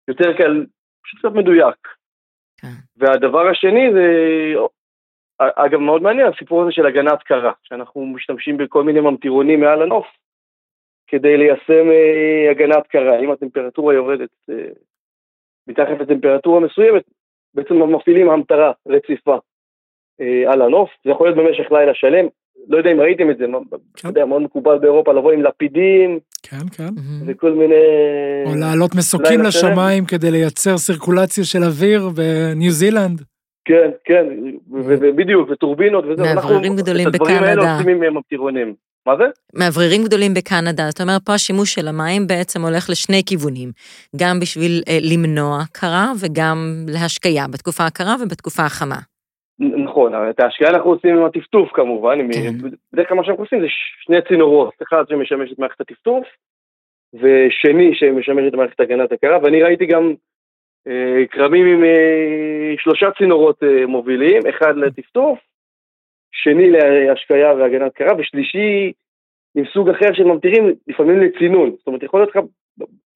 [0.07, 0.65] יותר קל,
[1.03, 1.87] פשוט קצת מדויק.
[2.61, 2.67] כן.
[2.97, 4.07] והדבר השני זה
[5.39, 10.05] אגב, מאוד מעניין הסיפור הזה של הגנת קרה, שאנחנו משתמשים בכל מיני ממטירונים מעל הנוף
[11.07, 13.19] כדי ליישם אה, הגנת קרה.
[13.19, 14.55] אם הטמפרטורה יורדת אה,
[15.67, 17.03] מתחת לטמפרטורה מסוימת,
[17.53, 19.37] בעצם מפעילים המטרה רציפה
[20.21, 22.25] אה, על הנוף, זה יכול להיות במשך לילה שלם.
[22.67, 23.77] לא יודע אם ראיתם את זה, כן.
[23.99, 26.19] אתה יודע, מאוד מקובל באירופה לבוא עם לפידים.
[26.43, 26.89] כן, כן.
[27.27, 27.75] וכל מיני...
[28.45, 33.21] או לעלות מסוקים לשמיים כדי לייצר סירקולציה של אוויר בניו זילנד.
[33.65, 34.25] כן, כן,
[34.71, 37.25] ובדיוק, וטורבינות וזה, מאווררים גדולים בקנדה.
[37.25, 38.75] את הדברים האלה עושים עם המטירונים.
[39.05, 39.23] מה זה?
[39.53, 43.69] מאווררים גדולים בקנדה, זאת אומרת, פה השימוש של המים בעצם הולך לשני כיוונים,
[44.15, 46.57] גם בשביל אה, למנוע קרה וגם
[46.87, 48.99] להשקיה בתקופה הקרה ובתקופה החמה.
[49.59, 52.53] נכון, את ההשקיה אנחנו עושים עם הטפטוף כמובן, כן.
[52.93, 53.67] בדרך כלל מה שאנחנו עושים זה
[54.05, 56.25] שני צינורות, אחד שמשמש את מערכת הטפטוף,
[57.13, 60.13] ושני שמשמש את מערכת הגנת הקרה, ואני ראיתי גם
[61.31, 65.39] כרמים עם אה, שלושה צינורות אה, מובילים, אחד לטפטוף,
[66.31, 68.91] שני להשקיה והגנת קרה, ושלישי
[69.55, 71.71] עם סוג אחר של ממטירים, לפעמים לצינון.
[71.77, 72.43] זאת אומרת, יכול להיות לך,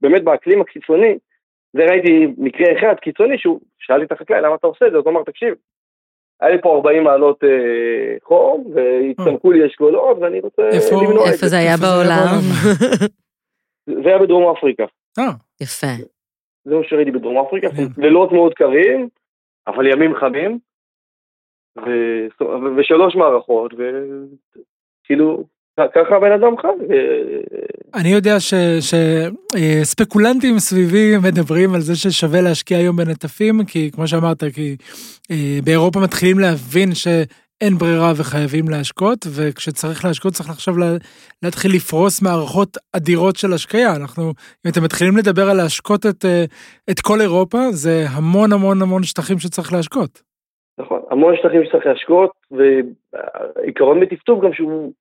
[0.02, 1.18] באמת באקלים הקיצוני,
[1.74, 4.98] זה ראיתי מקרה אחד קיצוני, שהוא, שאלתי את החקלאי, למה אתה עושה את זה?
[4.98, 5.54] אז הוא אמר, תקשיב,
[6.42, 10.62] היה לי פה 40 מעלות אה, חום, והצטמקו לי אשכולות, ואני רוצה
[10.92, 11.34] למנוע את זה.
[11.34, 12.40] איפה זה היה בעולם?
[14.04, 14.86] זה היה בדרום אפריקה.
[15.62, 16.17] יפה.
[16.70, 17.68] זה מה שראיתי בדרום אפריקה.
[17.98, 19.08] לילות מאוד קרים,
[19.68, 20.60] אבל ימים חמים,
[21.78, 21.82] ו...
[22.78, 25.44] ושלוש מערכות, וכאילו,
[25.78, 26.68] ככה הבן אדם חי.
[27.96, 28.36] אני יודע
[29.60, 30.62] שספקולנטים ש...
[30.62, 34.76] סביבי מדברים על זה ששווה להשקיע היום בנטפים, כי כמו שאמרת, כי
[35.32, 36.90] אה, באירופה מתחילים להבין.
[37.62, 40.74] אין ברירה וחייבים להשקות, וכשצריך להשקות צריך עכשיו
[41.44, 43.96] להתחיל לפרוס מערכות אדירות של השקיה.
[43.96, 44.24] אנחנו,
[44.66, 46.44] אם אתם מתחילים לדבר על להשקות את, אה,
[46.92, 50.22] את כל אירופה, זה המון המון המון שטחים שצריך להשקות.
[50.80, 54.94] נכון, המון שטחים שצריך להשקות, ועיקרון בטפטוף גם שהוא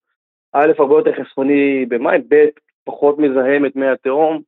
[0.52, 2.46] א', הרבה יותר חסכוני במים, ב',
[2.84, 4.42] פחות מזהם את מי התהום,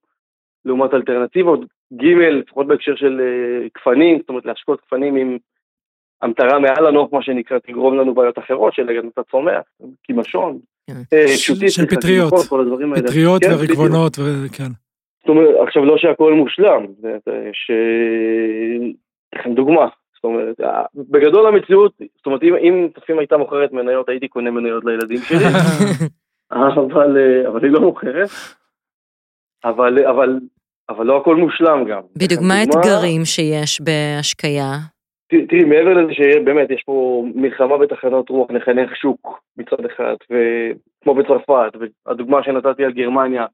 [0.65, 1.61] לעומת אלטרנטיבות,
[1.93, 2.05] ג',
[2.41, 3.21] לפחות בהקשר של
[3.79, 5.39] גפנים, אה, זאת אומרת להשקות גפנים עם
[6.23, 9.63] המטרה מעל הנוף, מה שנקרא, תגרום לנו בעיות אחרות של הגנת הצומח,
[10.03, 11.17] קימשון, כן.
[11.17, 11.29] אה,
[11.69, 12.35] של פטריות,
[13.05, 14.71] פטריות כן, ורקבונות, וכן.
[15.21, 16.87] זאת אומרת, עכשיו לא שהכל מושלם,
[17.51, 17.71] יש
[19.35, 24.29] לכם דוגמה, זאת אומרת, אה, בגדול המציאות, זאת אומרת, אם צופים הייתה מוכרת מניות, הייתי
[24.29, 25.39] קונה מניות לילדים שלי,
[26.53, 28.29] אבל, אה, אבל היא לא מוכרת,
[29.65, 30.41] אבל, אבל,
[30.89, 32.01] אבל לא הכל מושלם גם.
[32.17, 34.73] בדיוק, מה האתגרים שיש בהשקיה?
[35.29, 41.73] תראי, מעבר לזה שבאמת יש פה מלחמה בתחנות רוח, נחנך שוק מצד אחד, וכמו בצרפת,
[42.07, 43.47] והדוגמה שנתתי על גרמניה,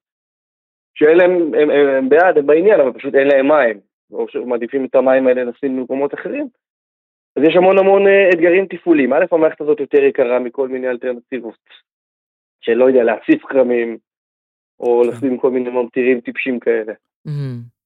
[0.95, 3.81] שאלה הם, הם, הם, הם בעד, הם בעניין, אבל פשוט אין להם מים,
[4.13, 6.49] או שמעדיפים את המים האלה לשים במקומות אחרים.
[7.37, 9.13] אז יש המון המון אה, אתגרים תפעוליים.
[9.13, 11.59] א', המערכת הזאת יותר יקרה מכל מיני אלטרנטיבות,
[12.61, 13.99] שלא יודע, להציף כרמים,
[14.81, 15.09] או כן.
[15.09, 16.93] לשים כל מיני ממטירים טיפשים כאלה.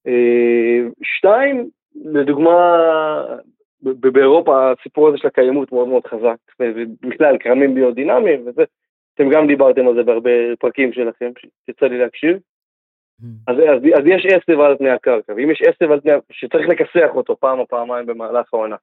[0.07, 1.69] אה, שתיים,
[2.05, 2.77] לדוגמה,
[3.81, 8.63] באירופה הסיפור הזה של הקיימות מאוד מאוד חזק, ובכלל כרמים ביודינמיים וזה,
[9.13, 11.31] אתם גם דיברתם על זה בהרבה פרקים שלכם,
[11.65, 12.37] שיצא לי להקשיב.
[13.21, 13.25] Mm.
[13.47, 17.09] אז, אז, אז יש עשב על פני הקרקע, ואם יש עשב על פני, שצריך לכסח
[17.15, 18.75] אותו פעם או פעמיים במהלך העונה.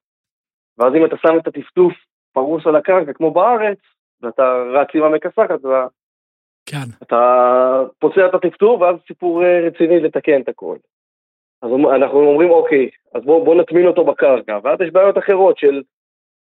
[0.78, 1.92] ואז אם אתה שם את הטפטוף
[2.32, 3.78] פרוס על הקרקע כמו בארץ,
[4.22, 5.61] ואתה רץ עם המכסחת,
[6.66, 7.07] כן.
[7.99, 10.76] פוצע את הטפטוף, ואז סיפור אה, רציני לתקן את הכל.
[11.63, 15.83] אז אנחנו אומרים, אוקיי, אז בואו בוא נטמין אותו בקרקע, ואז יש בעיות אחרות של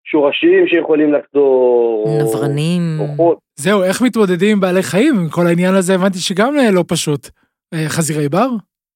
[0.04, 2.08] שורשים שיכולים לחדור.
[2.22, 2.82] נברנים.
[3.18, 5.14] או זהו, איך מתמודדים עם בעלי חיים?
[5.14, 7.28] עם כל העניין הזה הבנתי שגם לא פשוט.
[7.74, 8.48] אה, חזירי בר?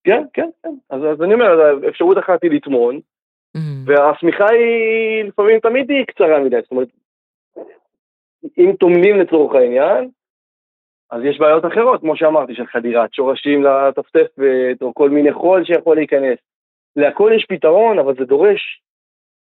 [0.04, 0.74] כן, כן, כן.
[0.90, 3.00] אז, אז אני אומר, אפשרות אחת היא לטמון,
[3.56, 3.60] mm-hmm.
[3.84, 6.88] והשמיכה היא לפעמים תמיד היא קצרה מדי, זאת אומרת,
[8.58, 10.08] אם טומנים לצורך העניין,
[11.12, 15.96] אז יש בעיות אחרות, כמו שאמרתי, של חדירת שורשים לטפטפת, או כל מיני חול שיכול
[15.96, 16.38] להיכנס.
[16.96, 18.82] להכל יש פתרון, אבל זה דורש,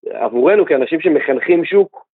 [0.10, 2.06] עבורנו כאנשים שמחנכים שוק,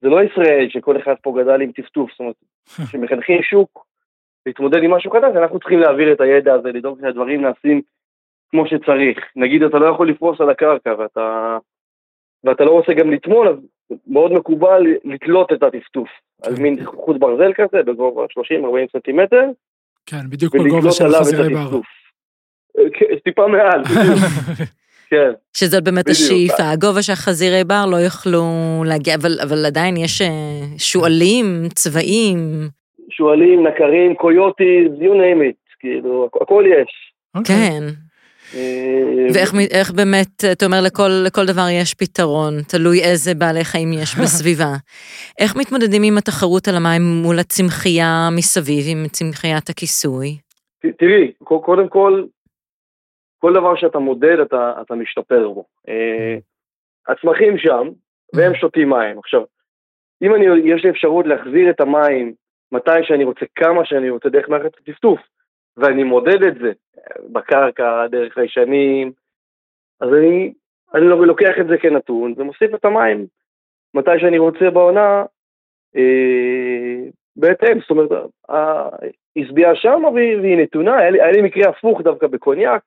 [0.00, 2.34] זה לא ישראל שכל אחד פה גדל עם טפטוף, זאת אומרת,
[2.90, 3.86] שמחנכים שוק
[4.46, 7.82] להתמודד עם משהו חדש, אנחנו צריכים להעביר את הידע הזה, לדאוג שהדברים נעשים
[8.50, 9.18] כמו שצריך.
[9.36, 11.58] נגיד, אתה לא יכול לפרוס על הקרקע, ואתה,
[12.44, 13.56] ואתה לא רוצה גם לטמון, אז
[14.06, 16.08] מאוד מקובל לתלות את הטפטוף
[16.42, 18.26] על מין חוט ברזל כזה בגובה 30-40
[18.92, 19.44] סנטימטר.
[20.06, 21.80] כן, בדיוק בגובה של חזירי בר.
[22.92, 23.82] כן, טיפה מעל,
[25.10, 25.30] כן.
[25.52, 28.42] שזאת באמת השאיפה, הגובה שהחזירי בר לא יוכלו
[28.86, 30.28] להגיע, אבל, אבל עדיין יש אה,
[30.78, 32.38] שועלים, צבעים.
[33.10, 37.12] שועלים, נקרים, קויוטיז, you name it, כאילו, הכל יש.
[37.36, 37.38] Okay.
[37.38, 37.56] אוקיי.
[37.70, 37.84] כן.
[39.34, 44.72] ואיך באמת, אתה אומר, לכל, לכל דבר יש פתרון, תלוי איזה בעלי חיים יש בסביבה.
[45.40, 50.28] איך מתמודדים עם התחרות על המים מול הצמחייה מסביב, עם צמחיית הכיסוי?
[50.98, 52.24] תראי, קודם כל,
[53.38, 55.64] כל דבר שאתה מודד, אתה, אתה משתפר בו.
[55.88, 56.36] אה,
[57.08, 57.88] הצמחים שם,
[58.34, 59.18] והם שותים מים.
[59.18, 59.42] עכשיו,
[60.22, 62.32] אם אני, יש לי אפשרות להחזיר את המים
[62.72, 65.20] מתי שאני רוצה, כמה שאני רוצה, דרך מערכת הטפטוף,
[65.76, 66.72] ואני מודד את זה
[67.32, 69.12] בקרקע, דרך חיישנים,
[70.00, 70.52] אז אני,
[70.94, 73.26] אני לוקח את זה כנתון ומוסיף את המים
[73.94, 75.24] מתי שאני רוצה בעונה,
[75.96, 78.10] אה, בהתאם, זאת אומרת,
[79.34, 82.82] היא השביעה שם והיא נתונה, היה לי, היה לי מקרה הפוך דווקא בקוניאק,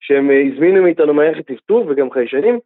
[0.00, 2.58] שהם הזמינו מאיתנו מערכת טפטוף וגם חיישנים,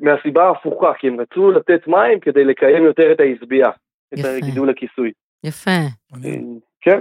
[0.00, 3.70] מהסיבה ההפוכה, כי הם רצו לתת מים כדי לקיים יותר את ההשביעה,
[4.14, 5.12] את הגידול הכיסוי.
[5.44, 5.70] יפה.
[6.80, 7.00] כן.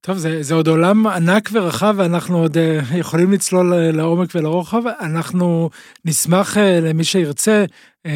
[0.00, 4.82] טוב, זה, זה עוד עולם ענק ורחב, ואנחנו עוד uh, יכולים לצלול uh, לעומק ולרוחב.
[4.86, 5.70] אנחנו
[6.04, 7.64] נשמח uh, למי שירצה
[8.06, 8.10] uh,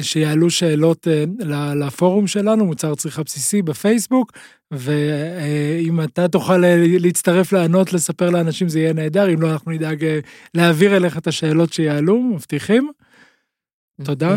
[0.00, 4.32] שיעלו שאלות uh, לפורום שלנו, מוצר צריכה בסיסי בפייסבוק,
[4.70, 9.70] ואם uh, אתה תוכל uh, להצטרף לענות, לספר לאנשים, זה יהיה נהדר, אם לא, אנחנו
[9.70, 12.90] נדאג uh, להעביר אליך את השאלות שיעלו, מבטיחים.
[14.04, 14.36] תודה.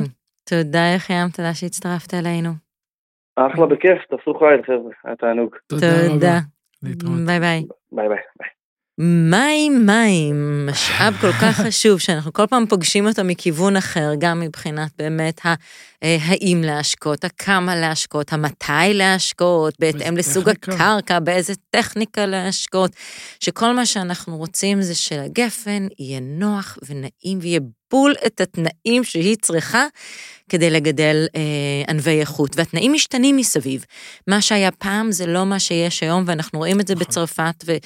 [0.50, 2.50] תודה, יחיעם, תודה שהצטרפת אלינו.
[3.36, 5.56] אחלה בכיף, תעשו חייל חבר'ה, היה תענוג.
[5.68, 6.40] תודה.
[6.84, 7.20] להתראות.
[7.26, 7.66] ביי ביי.
[7.92, 8.18] ביי ביי.
[9.02, 14.92] מים מים, משאב כל כך חשוב שאנחנו כל פעם פוגשים אותו מכיוון אחר, גם מבחינת
[14.98, 15.42] באמת
[16.02, 22.92] האם להשקות, הכמה להשקות, המתי להשקות, בהתאם לסוג הקרקע, באיזה טכניקה להשקות,
[23.40, 27.60] שכל מה שאנחנו רוצים זה שלגפן יהיה נוח ונעים ויהיה
[27.92, 29.86] בול את התנאים שהיא צריכה
[30.50, 31.42] כדי לגדל אה,
[31.88, 33.86] ענבי איכות, והתנאים משתנים מסביב.
[34.28, 37.08] מה שהיה פעם זה לא מה שיש היום, ואנחנו רואים את זה נכון.
[37.08, 37.78] בצרפת ו,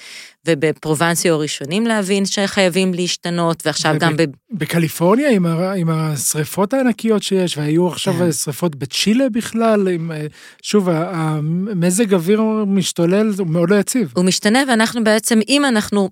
[0.48, 4.24] ובפרובנסיו הראשונים להבין שחייבים להשתנות, ועכשיו גם ב...
[4.52, 8.32] בקליפורניה עם, ה, עם השריפות הענקיות שיש, והיו עכשיו כן.
[8.32, 10.26] שריפות בצ'ילה בכלל, עם, אה,
[10.62, 14.14] שוב, המזג אוויר משתולל, הוא מאוד לא יציב.
[14.16, 16.10] הוא משתנה, ואנחנו בעצם, אם אנחנו,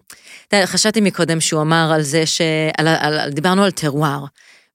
[0.65, 4.25] חשבתי מקודם שהוא אמר על זה, שעל, על, על, דיברנו על טרואר.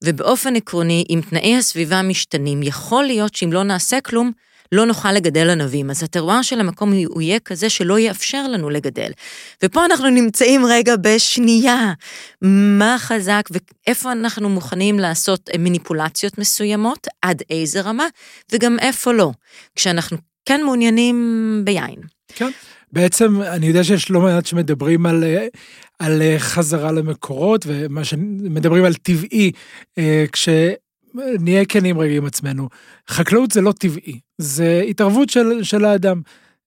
[0.05, 4.33] ובאופן עקרוני, אם תנאי הסביבה משתנים, יכול להיות שאם לא נעשה כלום,
[4.73, 5.91] לא נוכל לגדל ענבים.
[5.91, 9.11] אז הטרואר של המקום הוא יהיה כזה שלא יאפשר לנו לגדל.
[9.63, 11.93] ופה אנחנו נמצאים רגע בשנייה.
[12.43, 18.07] מה חזק ואיפה אנחנו מוכנים לעשות מניפולציות מסוימות, עד איזה רמה,
[18.53, 19.31] וגם איפה לא.
[19.77, 21.97] כשאנחנו כן מעוניינים ביין.
[22.35, 22.51] כן.
[22.93, 25.25] בעצם אני יודע שיש לא מעט שמדברים על,
[25.99, 29.53] על חזרה למקורות ומה שמדברים על טבעי,
[29.99, 30.25] אה,
[31.17, 32.69] כשנהיה כנים רגע עם עצמנו.
[33.11, 36.21] חקלאות זה לא טבעי, זה התערבות של, של האדם.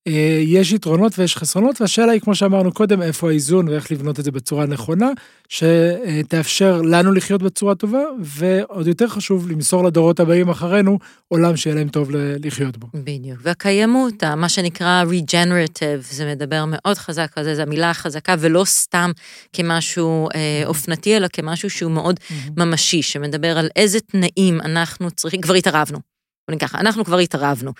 [0.08, 4.24] אה, יש יתרונות ויש חסרונות, והשאלה היא, כמו שאמרנו קודם, איפה האיזון ואיך לבנות את
[4.24, 5.10] זה בצורה נכונה,
[5.50, 11.90] שתאפשר לנו לחיות בצורה טובה, ועוד יותר חשוב, למסור לדורות הבאים אחרינו עולם שיהיה להם
[11.90, 12.10] טוב
[12.44, 12.88] לחיות בו.
[12.94, 13.40] בדיוק.
[13.42, 19.12] והקיימות, מה שנקרא regenerative, זה מדבר מאוד חזק על זה, זו המילה החזקה, ולא סתם
[19.54, 22.20] כמשהו אה, אופנתי, אלא כמשהו שהוא מאוד
[22.58, 26.19] ממשי, שמדבר על איזה תנאים אנחנו צריכים, כבר התערבנו.
[26.50, 27.72] בוא נגיד ככה, אנחנו כבר התערבנו.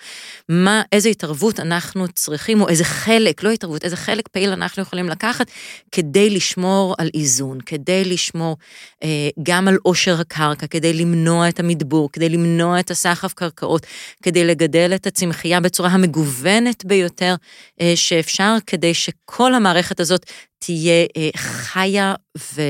[0.48, 5.08] מה, איזה התערבות אנחנו צריכים, או איזה חלק, לא התערבות, איזה חלק פעיל אנחנו יכולים
[5.08, 5.50] לקחת
[5.92, 8.56] כדי לשמור על איזון, כדי לשמור
[9.02, 13.86] אה, גם על עושר הקרקע, כדי למנוע את המדבור, כדי למנוע את הסחף קרקעות,
[14.22, 17.34] כדי לגדל את הצמחייה בצורה המגוונת ביותר
[17.80, 20.26] אה, שאפשר, כדי שכל המערכת הזאת
[20.64, 22.62] תהיה אה, חיה ו...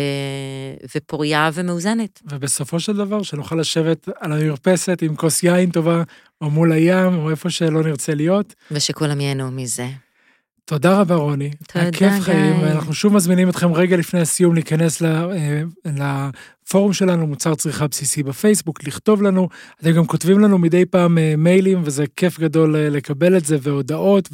[0.94, 2.22] ופוריה ומאוזנת.
[2.32, 6.02] ובסופו של דבר, שנוכל לשבת על המרפסת עם כוס יין טובה,
[6.40, 8.54] או מול הים, או איפה שלא נרצה להיות.
[8.70, 9.86] ושכולם ייהנו מזה.
[10.70, 11.50] תודה רבה, רוני.
[11.72, 11.98] תודה, גיא.
[11.98, 17.86] כיף חיים, ואנחנו שוב מזמינים אתכם רגע לפני הסיום להיכנס אה, לפורום שלנו, מוצר צריכה
[17.88, 19.48] בסיסי בפייסבוק, לכתוב לנו.
[19.80, 23.56] אתם גם כותבים לנו מדי פעם אה, מיילים, וזה כיף גדול אה, לקבל את זה,
[23.62, 24.28] והודעות,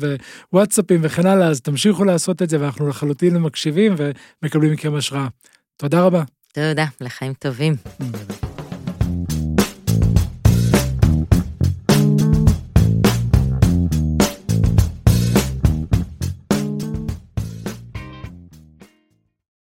[0.53, 5.27] ווואטסאפים וכן הלאה, אז תמשיכו לעשות את זה, ואנחנו לחלוטין מקשיבים ומקבלים מכם השראה.
[5.77, 6.23] תודה רבה.
[6.53, 7.77] תודה, לחיים טובים.
[8.01, 8.46] ביי.